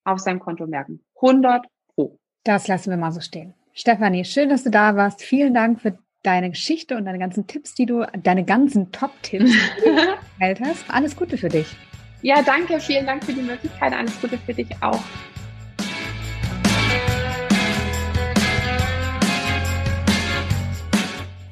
[0.04, 1.04] auf seinem Konto merken.
[1.20, 2.18] 100 Pro.
[2.44, 3.54] Das lassen wir mal so stehen.
[3.78, 5.20] Stefanie, schön, dass du da warst.
[5.20, 9.52] Vielen Dank für deine Geschichte und deine ganzen Tipps, die du, deine ganzen Top-Tipps
[9.84, 10.86] geteilt hast.
[10.88, 11.76] Alles Gute für dich.
[12.22, 12.80] Ja, danke.
[12.80, 13.92] Vielen Dank für die Möglichkeit.
[13.92, 15.02] Alles Gute für dich auch.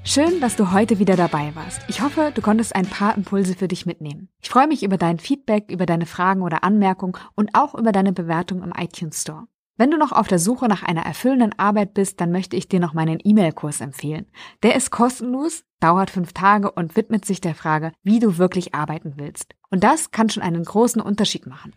[0.03, 1.83] Schön, dass du heute wieder dabei warst.
[1.89, 4.31] Ich hoffe, du konntest ein paar Impulse für dich mitnehmen.
[4.41, 8.15] Ich freue mich über dein Feedback, über deine Fragen oder Anmerkungen und auch über deine
[8.15, 9.47] Bewertung im iTunes Store.
[9.77, 12.79] Wenn du noch auf der Suche nach einer erfüllenden Arbeit bist, dann möchte ich dir
[12.79, 14.27] noch meinen E-Mail-Kurs empfehlen.
[14.63, 19.15] Der ist kostenlos, dauert fünf Tage und widmet sich der Frage, wie du wirklich arbeiten
[19.17, 19.57] willst.
[19.71, 21.73] Und das kann schon einen großen Unterschied machen.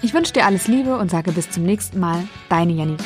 [0.00, 3.04] Ich wünsche dir alles Liebe und sage bis zum nächsten Mal, deine Janike.